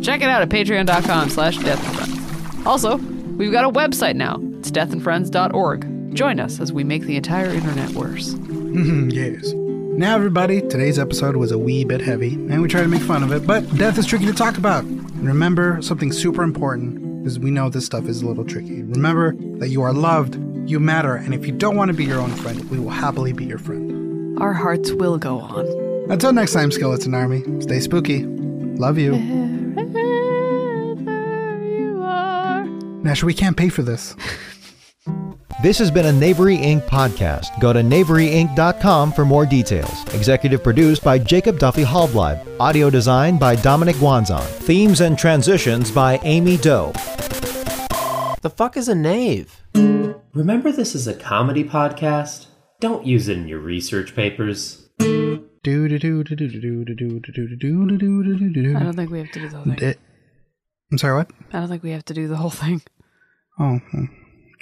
Check 0.02 0.20
it 0.22 0.28
out 0.28 0.42
at 0.42 0.48
patreon.com 0.50 1.28
slash 1.30 1.56
death 1.58 1.84
and 1.84 1.96
friends. 1.96 2.66
Also, 2.66 2.96
we've 2.98 3.50
got 3.52 3.64
a 3.64 3.70
website 3.70 4.14
now. 4.14 4.38
It's 4.58 4.70
deathandfriends.org. 4.70 6.14
Join 6.14 6.38
us 6.38 6.60
as 6.60 6.72
we 6.72 6.84
make 6.84 7.02
the 7.02 7.16
entire 7.16 7.48
internet 7.50 7.90
worse. 7.90 8.34
Mm-hmm, 8.34 9.10
yes. 9.10 9.52
Now, 9.54 10.14
everybody, 10.14 10.60
today's 10.60 10.98
episode 10.98 11.36
was 11.36 11.50
a 11.52 11.58
wee 11.58 11.84
bit 11.84 12.00
heavy, 12.00 12.34
and 12.34 12.62
we 12.62 12.68
try 12.68 12.82
to 12.82 12.88
make 12.88 13.02
fun 13.02 13.22
of 13.22 13.32
it, 13.32 13.46
but 13.46 13.68
death 13.76 13.98
is 13.98 14.06
tricky 14.06 14.26
to 14.26 14.32
talk 14.32 14.58
about. 14.58 14.84
And 14.84 15.26
remember 15.26 15.80
something 15.82 16.12
super 16.12 16.42
important, 16.42 17.01
because 17.22 17.38
we 17.38 17.52
know 17.52 17.68
this 17.70 17.86
stuff 17.86 18.06
is 18.08 18.20
a 18.20 18.26
little 18.26 18.44
tricky. 18.44 18.82
Remember 18.82 19.36
that 19.58 19.68
you 19.68 19.80
are 19.82 19.92
loved, 19.92 20.34
you 20.68 20.80
matter, 20.80 21.14
and 21.14 21.32
if 21.32 21.46
you 21.46 21.52
don't 21.52 21.76
want 21.76 21.88
to 21.88 21.96
be 21.96 22.04
your 22.04 22.18
own 22.18 22.32
friend, 22.32 22.68
we 22.68 22.80
will 22.80 22.90
happily 22.90 23.32
be 23.32 23.44
your 23.44 23.58
friend. 23.58 24.40
Our 24.40 24.52
hearts 24.52 24.90
will 24.90 25.18
go 25.18 25.38
on. 25.38 26.10
Until 26.10 26.32
next 26.32 26.52
time, 26.52 26.72
Skeleton 26.72 27.14
Army, 27.14 27.44
stay 27.60 27.78
spooky. 27.78 28.24
Love 28.24 28.98
you. 28.98 29.12
Nash, 33.04 33.22
we 33.22 33.34
can't 33.34 33.56
pay 33.56 33.68
for 33.68 33.82
this. 33.82 34.16
This 35.62 35.78
has 35.78 35.92
been 35.92 36.06
a 36.06 36.12
Knavery 36.12 36.58
Inc. 36.58 36.82
podcast. 36.88 37.60
Go 37.60 37.72
to 37.72 37.82
knaveryinc.com 37.82 39.12
for 39.12 39.24
more 39.24 39.46
details. 39.46 40.02
Executive 40.12 40.60
produced 40.60 41.04
by 41.04 41.20
Jacob 41.20 41.60
Duffy 41.60 41.84
Hallblad. 41.84 42.44
Audio 42.58 42.90
design 42.90 43.38
by 43.38 43.54
Dominic 43.54 43.94
Guanzon. 43.96 44.42
Themes 44.42 45.00
and 45.00 45.16
transitions 45.16 45.92
by 45.92 46.18
Amy 46.24 46.56
Doe. 46.56 46.90
The 48.40 48.52
fuck 48.52 48.76
is 48.76 48.88
a 48.88 48.94
knave? 48.96 49.62
Remember, 50.34 50.72
this 50.72 50.96
is 50.96 51.06
a 51.06 51.14
comedy 51.14 51.62
podcast? 51.62 52.46
Don't 52.80 53.06
use 53.06 53.28
it 53.28 53.38
in 53.38 53.46
your 53.46 53.60
research 53.60 54.16
papers. 54.16 54.88
I 54.98 55.04
don't 55.04 55.38
think 58.96 59.10
we 59.12 59.18
have 59.20 59.30
to 59.30 59.38
do 59.38 59.48
the 59.48 59.60
whole 59.62 59.76
thing. 59.76 59.94
I'm 60.90 60.98
sorry, 60.98 61.18
what? 61.18 61.30
I 61.52 61.60
don't 61.60 61.68
think 61.68 61.84
we 61.84 61.92
have 61.92 62.04
to 62.06 62.14
do 62.14 62.26
the 62.26 62.36
whole 62.36 62.50
thing. 62.50 62.82
Oh. 63.60 63.78
Hmm 63.92 64.06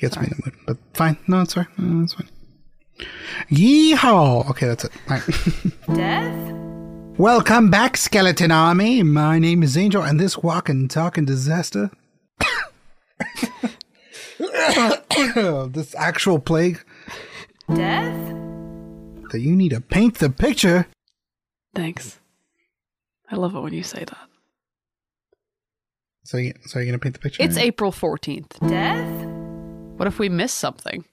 gets 0.00 0.16
me 0.16 0.24
in 0.24 0.30
the 0.30 0.42
mood. 0.46 0.54
But 0.66 0.78
fine. 0.94 1.18
No, 1.28 1.42
it's 1.42 1.54
fine. 1.54 1.66
No, 1.76 2.04
it's 2.04 2.14
fine. 2.14 2.28
Yeehaw! 3.50 4.48
Okay, 4.50 4.66
that's 4.66 4.84
it. 4.84 4.92
All 5.08 5.16
right. 5.16 5.24
Death? 5.94 6.52
Welcome 7.18 7.70
back, 7.70 7.96
Skeleton 7.98 8.50
Army. 8.50 9.02
My 9.02 9.38
name 9.38 9.62
is 9.62 9.76
Angel, 9.76 10.02
and 10.02 10.18
this 10.18 10.38
walking, 10.38 10.88
talking 10.88 11.26
disaster. 11.26 11.90
this 15.68 15.94
actual 15.96 16.38
plague 16.38 16.82
Death? 17.74 18.34
that 19.32 19.40
you 19.40 19.54
need 19.54 19.70
to 19.70 19.80
paint 19.82 20.18
the 20.18 20.30
picture. 20.30 20.86
Thanks. 21.74 22.18
I 23.30 23.36
love 23.36 23.54
it 23.54 23.60
when 23.60 23.74
you 23.74 23.82
say 23.82 24.04
that. 24.04 24.28
So, 26.24 26.38
you, 26.38 26.54
so 26.64 26.78
you're 26.78 26.86
gonna 26.86 26.98
paint 26.98 27.14
the 27.14 27.20
picture? 27.20 27.42
It's 27.42 27.58
April 27.58 27.92
14th. 27.92 28.66
Death? 28.68 29.29
What 30.00 30.06
if 30.06 30.18
we 30.18 30.30
miss 30.30 30.50
something? 30.54 31.04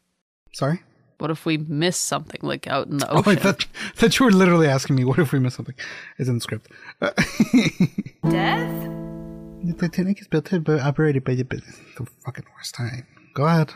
Sorry. 0.54 0.82
What 1.18 1.30
if 1.30 1.46
we 1.46 1.58
miss 1.58 1.98
something 1.98 2.40
like 2.42 2.68
out 2.68 2.88
in 2.88 3.00
the 3.00 3.12
Oh, 3.12 3.18
I 3.18 3.20
ocean? 3.32 3.36
thought, 3.36 3.64
thought 3.96 4.18
you 4.18 4.26
were 4.26 4.32
literally 4.32 4.66
asking 4.70 4.96
me, 4.96 5.04
what 5.04 5.20
if 5.20 5.34
we 5.34 5.40
miss 5.40 5.56
something? 5.56 5.76
It's 6.18 6.30
in 6.30 6.36
the 6.36 6.40
script. 6.40 6.72
Uh, 7.02 7.10
Death? 8.30 8.90
the 9.66 9.74
Titanic 9.78 10.22
is 10.22 10.30
built 10.30 10.46
to 10.46 10.62
be 10.62 10.80
operated 10.80 11.26
by 11.26 11.36
the 11.36 11.44
the 11.44 12.08
fucking 12.24 12.46
worst 12.56 12.76
time. 12.76 13.06
Go 13.34 13.44
ahead. 13.44 13.74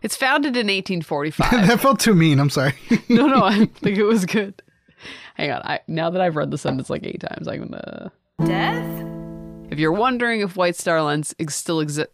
It's 0.00 0.16
founded 0.16 0.56
in 0.56 0.68
1845. 0.68 1.50
that 1.66 1.80
felt 1.80 2.00
too 2.00 2.14
mean. 2.14 2.40
I'm 2.40 2.48
sorry. 2.48 2.72
no, 3.10 3.26
no, 3.26 3.44
I 3.44 3.66
think 3.66 3.98
it 3.98 4.04
was 4.04 4.24
good. 4.24 4.62
Hang 5.34 5.50
on. 5.50 5.60
I 5.62 5.80
now 5.88 6.08
that 6.08 6.22
I've 6.22 6.36
read 6.36 6.50
the 6.50 6.56
sentence 6.56 6.88
like 6.88 7.04
eight 7.04 7.20
times, 7.20 7.48
I'm 7.48 7.64
gonna. 7.68 8.10
Death? 8.46 9.06
If 9.70 9.78
you're 9.78 9.92
wondering 9.92 10.40
if 10.40 10.56
White 10.56 10.76
Star 10.76 11.02
Lines 11.02 11.34
ex- 11.38 11.54
still 11.54 11.80
exist, 11.80 12.08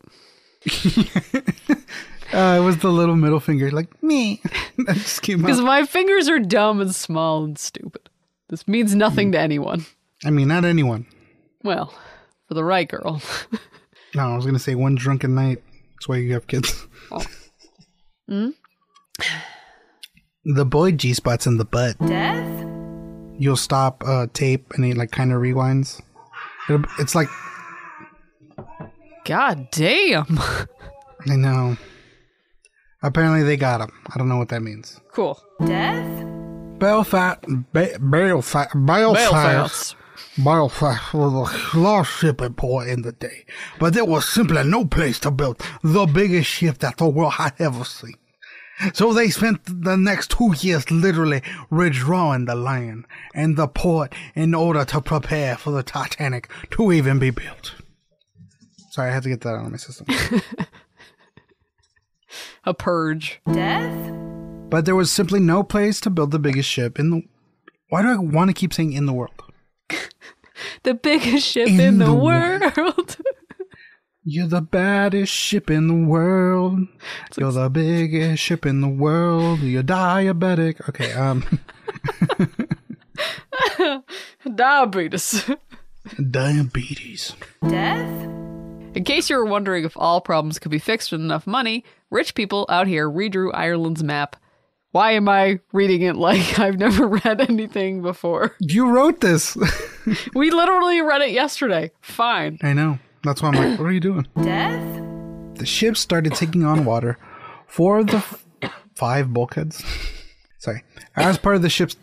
Uh, 2.33 2.59
it 2.61 2.64
was 2.64 2.79
the 2.79 2.90
little 2.90 3.16
middle 3.16 3.40
finger, 3.40 3.71
like 3.71 4.03
me. 4.03 4.40
that 4.87 4.97
just 4.97 5.23
came 5.23 5.40
because 5.40 5.61
my 5.61 5.85
fingers 5.85 6.29
are 6.29 6.38
dumb 6.38 6.81
and 6.81 6.95
small 6.95 7.45
and 7.45 7.59
stupid. 7.59 8.09
This 8.49 8.66
means 8.69 8.95
nothing 8.95 9.33
to 9.33 9.38
anyone. 9.38 9.87
I 10.25 10.31
mean, 10.31 10.49
not 10.49 10.64
anyone. 10.64 11.07
Well, 11.62 11.95
for 12.47 12.55
the 12.55 12.64
right 12.64 12.88
girl. 12.88 13.21
No, 14.12 14.33
I 14.33 14.35
was 14.35 14.45
gonna 14.45 14.59
say 14.59 14.75
one 14.75 14.97
drunken 14.97 15.37
night. 15.37 15.62
That's 15.95 16.09
why 16.09 16.16
you 16.16 16.33
have 16.35 16.47
kids. 16.47 16.87
Hmm? 18.29 18.51
The 20.45 20.64
boy 20.64 20.93
G 20.93 21.14
spot's 21.14 21.47
in 21.49 21.57
the 21.57 21.64
butt. 21.64 21.99
Death? 21.99 22.66
You'll 23.38 23.57
stop 23.57 24.05
uh, 24.07 24.29
tape 24.33 24.73
and 24.75 24.85
it 24.85 24.97
like 24.97 25.11
kind 25.11 25.33
of 25.33 25.40
rewinds. 25.43 26.01
It'll, 26.69 26.85
it's 27.01 27.16
like 27.16 27.29
God 29.25 29.69
damn. 29.73 30.38
I 31.29 31.35
know. 31.37 31.77
Apparently 33.03 33.43
they 33.43 33.57
got 33.57 33.81
him. 33.81 33.91
I 34.13 34.19
don't 34.19 34.29
know 34.29 34.37
what 34.37 34.49
that 34.51 34.61
means. 34.63 35.01
cool. 35.13 35.41
Death? 35.65 36.27
Belfast, 36.79 37.41
ba- 37.73 37.99
Belfast, 38.01 38.71
Belfast, 38.75 39.33
Belfast. 39.33 39.97
Belfast 40.43 41.15
was 41.15 41.75
a 41.75 41.79
large 41.79 42.09
shipping 42.09 42.55
port 42.55 42.89
in 42.89 43.03
the 43.03 43.13
day, 43.13 43.45
but 43.79 43.93
there 43.93 44.05
was 44.05 44.27
simply 44.27 44.65
no 44.65 44.87
place 44.87 45.19
to 45.21 45.31
build 45.31 45.61
the 45.83 46.07
biggest 46.07 46.49
ship 46.49 46.79
that 46.79 46.97
the 46.97 47.07
world 47.09 47.35
had 47.35 47.53
ever 47.59 47.85
seen. 47.85 48.15
So 48.95 49.13
they 49.13 49.29
spent 49.29 49.61
the 49.67 49.97
next 49.97 50.31
two 50.31 50.55
years 50.61 50.91
literally 50.91 51.43
redrawing 51.71 52.47
the 52.47 52.55
land 52.55 53.07
and 53.35 53.57
the 53.59 53.69
port 53.69 54.15
in 54.35 54.55
order 54.55 54.87
to 54.87 55.03
prepare 55.03 55.57
for 55.59 55.71
the 55.71 55.83
Titanic 55.83 56.49
to 56.71 56.91
even 56.93 57.19
be 57.19 57.29
built. 57.29 57.75
Sorry, 58.93 59.11
I 59.11 59.13
had 59.15 59.23
to 59.25 59.29
get 59.29 59.43
that 59.43 59.51
out 59.55 59.67
of 59.67 59.71
my 59.71 59.77
system. 59.77 60.07
A 62.64 62.75
purge. 62.75 63.40
Death? 63.53 64.12
but 64.71 64.85
there 64.85 64.95
was 64.95 65.11
simply 65.11 65.40
no 65.40 65.64
place 65.64 66.01
to 66.01 66.11
build 66.11 66.31
the 66.31 66.38
biggest 66.38 66.69
ship 66.69 66.99
in 66.99 67.11
the. 67.11 67.23
Why 67.88 68.03
do 68.03 68.09
I 68.09 68.16
want 68.19 68.49
to 68.51 68.55
keep 68.55 68.73
saying 68.73 68.93
in 68.93 69.07
the 69.07 69.12
world? 69.12 69.35
The 70.83 70.93
biggest 70.93 71.47
ship 71.47 71.69
In 71.69 71.81
in, 71.81 71.99
the, 71.99 72.05
the 72.07 72.14
world. 72.14 73.16
You're 74.25 74.47
the 74.47 74.61
baddest 74.61 75.33
ship 75.33 75.71
in 75.71 75.88
the 75.88 75.95
world. 76.07 76.81
You're 77.38 77.51
the 77.53 77.71
biggest 77.71 78.43
ship 78.43 78.66
in 78.66 78.83
the 78.83 78.88
world. 78.88 79.61
You're 79.61 79.83
diabetic. 79.83 80.87
Okay, 80.90 81.12
um, 81.14 81.43
Diabetes. 84.55 85.49
diabetes. 86.31 87.35
Death? 87.66 88.25
In 88.95 89.05
case 89.05 89.31
you 89.31 89.37
were 89.37 89.45
wondering 89.47 89.85
if 89.85 89.97
all 89.97 90.21
problems 90.21 90.59
could 90.59 90.71
be 90.71 90.79
fixed 90.79 91.11
with 91.12 91.21
enough 91.23 91.47
money, 91.47 91.85
rich 92.11 92.35
people 92.35 92.66
out 92.68 92.87
here 92.87 93.09
redrew 93.09 93.51
Ireland's 93.55 94.03
map. 94.03 94.37
Why 94.92 95.12
am 95.12 95.29
I 95.29 95.61
reading 95.73 96.03
it 96.03 96.16
like 96.16 96.59
I've 96.59 96.79
never 96.79 97.07
read 97.07 97.40
anything 97.40 98.03
before? 98.03 98.57
You 98.61 98.90
wrote 98.90 99.20
this. 99.20 99.57
We 100.35 100.51
literally 100.51 101.03
read 101.03 101.20
it 101.20 101.31
yesterday. 101.31 101.92
Fine. 102.01 102.59
I 102.62 102.73
know. 102.73 102.99
That's 103.23 103.42
why 103.42 103.51
I'm 103.51 103.55
like, 103.55 103.79
what 103.79 103.85
are 103.85 103.92
you 103.92 104.01
doing? 104.01 104.27
Death? 104.42 105.03
The 105.57 105.66
ship 105.66 105.96
started 105.96 106.35
taking 106.35 106.64
on 106.64 106.87
water. 106.87 107.18
Four 107.66 107.99
of 107.99 108.07
the 108.09 108.16
f- 108.16 108.44
five 108.96 109.33
bulkheads. 109.33 109.85
Sorry. 110.59 110.83
As 111.14 111.37
part 111.37 111.55
of 111.57 111.62
the 111.62 111.68
ship's. 111.68 111.96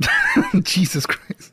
Jesus 0.62 1.04
Christ. 1.04 1.52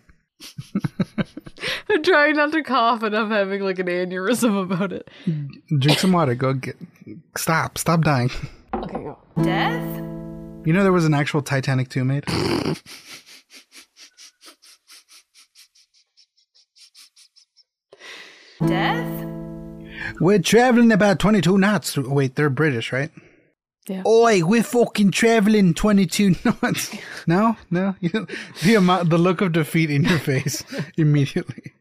I'm 1.90 2.04
trying 2.04 2.36
not 2.36 2.52
to 2.52 2.64
cough 2.64 3.04
and 3.04 3.16
I'm 3.16 3.30
having 3.32 3.62
like 3.62 3.80
an 3.80 3.88
aneurysm 3.88 4.62
about 4.62 4.92
it. 4.92 5.10
Drink 5.80 6.00
some 6.00 6.12
water. 6.12 6.36
Go 6.36 6.54
get. 6.54 6.76
Stop. 7.38 7.78
Stop 7.78 8.02
dying. 8.02 8.32
Okay, 8.74 8.94
go. 8.94 9.18
Death? 9.42 9.98
You 10.66 10.72
know 10.74 10.84
there 10.84 10.94
was 10.94 11.06
an 11.06 11.14
actual 11.14 11.42
Titanic 11.42 11.90
2 11.90 12.06
made? 12.06 12.26
Death? 18.66 19.26
We're 20.20 20.40
traveling 20.40 20.92
about 20.92 21.20
22 21.20 21.58
knots. 21.58 21.98
Wait, 21.98 22.36
they're 22.36 22.50
British, 22.50 22.94
right? 22.94 23.12
Yeah. 23.88 24.04
Oi, 24.08 24.44
we're 24.46 24.64
fucking 24.64 25.12
traveling 25.12 25.74
22 25.74 26.36
knots. 26.46 26.96
No, 27.28 27.58
no. 27.70 27.96
You 28.00 28.10
know, 28.14 28.26
the 28.64 28.76
amount, 28.76 29.10
the 29.10 29.18
look 29.18 29.42
of 29.42 29.52
defeat 29.52 29.90
in 29.90 30.04
your 30.06 30.20
face 30.20 30.64
immediately. 30.98 31.74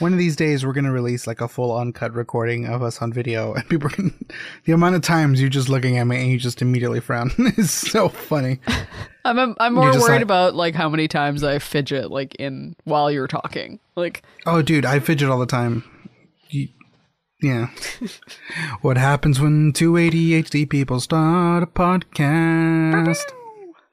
One 0.00 0.12
of 0.12 0.18
these 0.18 0.34
days, 0.34 0.66
we're 0.66 0.72
gonna 0.72 0.90
release 0.92 1.26
like 1.28 1.40
a 1.40 1.46
full 1.46 1.76
uncut 1.76 2.12
recording 2.14 2.66
of 2.66 2.82
us 2.82 3.00
on 3.00 3.12
video, 3.12 3.54
and 3.54 3.68
people 3.68 3.88
can. 3.88 4.12
The 4.64 4.72
amount 4.72 4.96
of 4.96 5.02
times 5.02 5.40
you're 5.40 5.48
just 5.50 5.68
looking 5.68 5.96
at 5.96 6.04
me 6.04 6.16
and 6.20 6.28
you 6.30 6.38
just 6.38 6.60
immediately 6.62 7.00
frown 7.00 7.30
is 7.56 7.70
so 7.70 8.08
funny. 8.08 8.58
I'm 9.24 9.38
I'm, 9.38 9.54
I'm 9.60 9.74
more 9.74 9.90
worried 9.92 10.00
like- 10.00 10.22
about 10.22 10.54
like 10.56 10.74
how 10.74 10.88
many 10.88 11.06
times 11.08 11.42
I 11.44 11.58
fidget 11.60 12.10
like 12.10 12.34
in 12.36 12.74
while 12.84 13.10
you're 13.12 13.28
talking. 13.28 13.78
Like 13.96 14.22
Oh, 14.46 14.60
dude, 14.62 14.84
I 14.86 14.98
fidget 14.98 15.28
all 15.28 15.38
the 15.38 15.46
time. 15.46 15.84
You, 16.48 16.68
yeah. 17.42 17.68
what 18.82 18.96
happens 18.96 19.40
when 19.40 19.72
two 19.72 19.92
ADHD 19.92 20.68
people 20.68 21.00
start 21.00 21.62
a 21.62 21.66
podcast? 21.66 23.24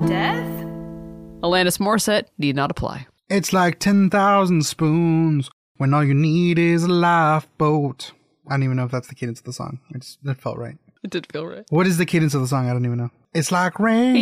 Death? 0.06 0.64
Alanis 1.42 1.78
Morissette 1.80 2.26
need 2.38 2.56
not 2.56 2.72
apply. 2.72 3.08
It's 3.30 3.54
like 3.54 3.80
10,000 3.80 4.66
spoons 4.66 5.50
when 5.78 5.94
all 5.94 6.04
you 6.04 6.14
need 6.14 6.58
is 6.60 6.84
a 6.84 6.88
lifeboat. 6.88 8.12
I 8.48 8.52
don't 8.52 8.64
even 8.64 8.78
know 8.78 8.86
if 8.86 8.92
that's 8.92 9.08
the 9.08 9.16
cadence 9.16 9.40
of 9.40 9.46
the 9.46 9.54
song. 9.54 9.80
It's, 9.94 10.18
it 10.24 10.38
felt 10.38 10.58
right. 10.58 10.78
It 11.04 11.12
did 11.12 11.28
feel 11.32 11.46
right. 11.46 11.66
What 11.70 11.88
is 11.88 11.98
the 11.98 12.06
cadence 12.06 12.34
of 12.34 12.42
the 12.42 12.48
song? 12.48 12.70
I 12.70 12.74
don't 12.74 12.86
even 12.86 12.98
know. 12.98 13.12
It's 13.34 13.52
like 13.52 13.80
rain. 13.80 14.16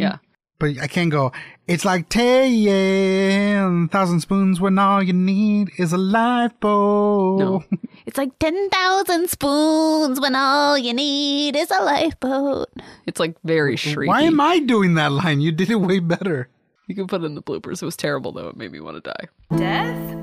Yeah. 0.00 0.18
But 0.62 0.78
I 0.80 0.86
can't 0.86 1.10
go. 1.10 1.32
It's 1.66 1.84
like 1.84 2.08
ten 2.08 3.88
thousand 3.88 4.20
spoons 4.20 4.60
when 4.60 4.78
all 4.78 5.02
you 5.02 5.12
need 5.12 5.70
is 5.76 5.92
a 5.92 5.98
lifeboat. 5.98 7.40
No. 7.40 7.64
It's 8.06 8.18
like 8.18 8.36
10,000 8.40 9.28
spoons 9.30 10.20
when 10.20 10.34
all 10.34 10.76
you 10.76 10.92
need 10.92 11.54
is 11.56 11.70
a 11.70 11.82
lifeboat. 11.82 12.68
It's 13.06 13.18
like 13.20 13.36
very 13.44 13.76
shrieky. 13.76 14.06
Why 14.08 14.22
am 14.22 14.40
I 14.40 14.58
doing 14.58 14.94
that 14.94 15.12
line? 15.12 15.40
You 15.40 15.52
did 15.52 15.70
it 15.70 15.76
way 15.76 15.98
better. 16.00 16.48
You 16.88 16.94
can 16.94 17.06
put 17.06 17.22
it 17.22 17.26
in 17.26 17.34
the 17.34 17.42
bloopers. 17.42 17.80
It 17.82 17.84
was 17.86 17.96
terrible 17.96 18.32
though. 18.32 18.48
It 18.48 18.56
made 18.56 18.70
me 18.72 18.80
want 18.80 19.02
to 19.02 19.10
die. 19.10 19.56
Death? 19.56 20.16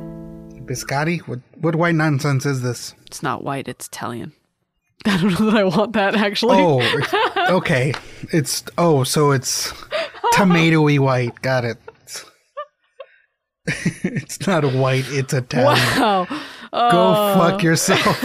Biscotti, 0.65 1.19
what 1.21 1.39
what 1.61 1.75
white 1.75 1.95
nonsense 1.95 2.45
is 2.45 2.61
this? 2.61 2.93
It's 3.07 3.23
not 3.23 3.43
white. 3.43 3.67
It's 3.67 3.87
Italian. 3.87 4.33
I 5.05 5.17
don't 5.21 5.39
know 5.39 5.49
that 5.51 5.57
I 5.57 5.63
want 5.63 5.93
that 5.93 6.15
actually. 6.15 6.57
Oh, 6.59 6.81
it's- 6.81 7.49
okay. 7.49 7.93
It's 8.33 8.63
oh, 8.77 9.03
so 9.05 9.31
it's 9.31 9.71
tomatoey 10.33 10.99
white. 10.99 11.41
Got 11.41 11.65
it. 11.65 11.77
it's 14.03 14.45
not 14.47 14.65
white. 14.73 15.05
It's 15.07 15.33
Italian. 15.33 15.77
Wow. 15.99 16.25
Go 16.25 16.39
oh. 16.71 17.35
fuck 17.37 17.63
yourself. 17.63 18.23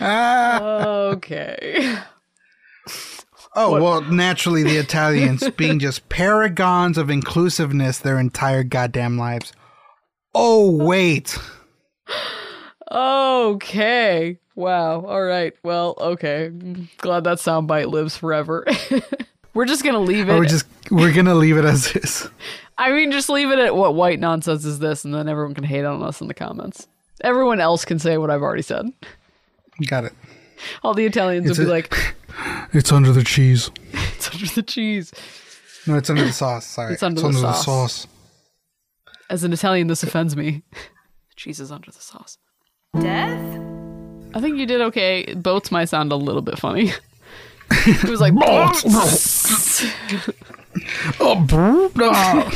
Okay. 1.06 1.96
Oh, 3.54 3.80
well, 3.80 4.02
naturally, 4.02 4.62
the 4.62 4.76
Italians 4.76 5.48
being 5.56 5.78
just 5.78 6.08
paragons 6.08 6.98
of 6.98 7.08
inclusiveness 7.08 7.98
their 7.98 8.18
entire 8.18 8.62
goddamn 8.62 9.16
lives. 9.16 9.52
Oh, 10.34 10.70
wait. 10.70 11.38
Okay. 12.90 14.38
Wow. 14.54 15.06
All 15.06 15.22
right. 15.22 15.54
Well, 15.62 15.94
okay. 15.98 16.50
Glad 16.98 17.24
that 17.24 17.38
soundbite 17.38 17.90
lives 17.90 18.16
forever. 18.16 18.66
We're 19.56 19.64
just 19.64 19.82
gonna 19.82 20.00
leave 20.00 20.28
it. 20.28 20.32
Or 20.32 20.38
we're 20.38 20.44
just, 20.44 20.66
we're 20.90 21.12
going 21.12 21.26
to 21.26 21.34
leave 21.34 21.56
it 21.56 21.64
as 21.64 21.94
is. 21.96 22.28
I 22.78 22.92
mean, 22.92 23.10
just 23.10 23.28
leave 23.30 23.50
it 23.50 23.58
at 23.58 23.74
what 23.74 23.94
white 23.94 24.20
nonsense 24.20 24.64
is 24.66 24.78
this, 24.78 25.04
and 25.04 25.14
then 25.14 25.28
everyone 25.28 25.54
can 25.54 25.64
hate 25.64 25.84
on 25.84 26.02
us 26.02 26.20
in 26.20 26.28
the 26.28 26.34
comments. 26.34 26.86
Everyone 27.22 27.58
else 27.58 27.84
can 27.86 27.98
say 27.98 28.18
what 28.18 28.30
I've 28.30 28.42
already 28.42 28.62
said. 28.62 28.86
Got 29.86 30.04
it. 30.04 30.12
All 30.82 30.92
the 30.94 31.06
Italians 31.06 31.48
It's 31.48 31.58
will 31.58 31.64
be 31.66 31.70
a- 31.70 31.74
like, 31.74 32.14
It's 32.72 32.92
under 32.92 33.12
the 33.12 33.24
cheese. 33.24 33.70
"It's 33.92 34.30
under 34.32 34.46
the 34.46 34.62
cheese." 34.62 35.12
No, 35.86 35.96
it's 35.96 36.10
under 36.10 36.24
the 36.24 36.32
sauce. 36.32 36.66
Sorry. 36.66 36.92
It's 36.92 37.02
under 37.02 37.20
the 37.22 37.32
sauce. 37.32 37.64
sauce. 37.64 38.06
As 39.30 39.42
an 39.42 39.52
Italian, 39.52 39.86
this 39.86 40.02
offends 40.02 40.36
me. 40.36 40.62
cheese 41.36 41.60
is 41.60 41.72
under 41.72 41.90
the 41.90 42.00
sauce. 42.00 42.36
Death? 43.00 43.60
I 44.34 44.40
think 44.40 44.58
you 44.58 44.66
did 44.66 44.80
okay. 44.82 45.32
Boats 45.34 45.70
might 45.70 45.86
sound 45.86 46.12
a 46.12 46.16
little 46.16 46.42
bit 46.42 46.58
funny. 46.58 46.92
It 47.70 48.04
was 48.08 48.20
like 48.20 48.34
boats. 48.34 48.84
Oh, 51.20 51.40
brr, 51.40 51.88
ah. 52.02 52.50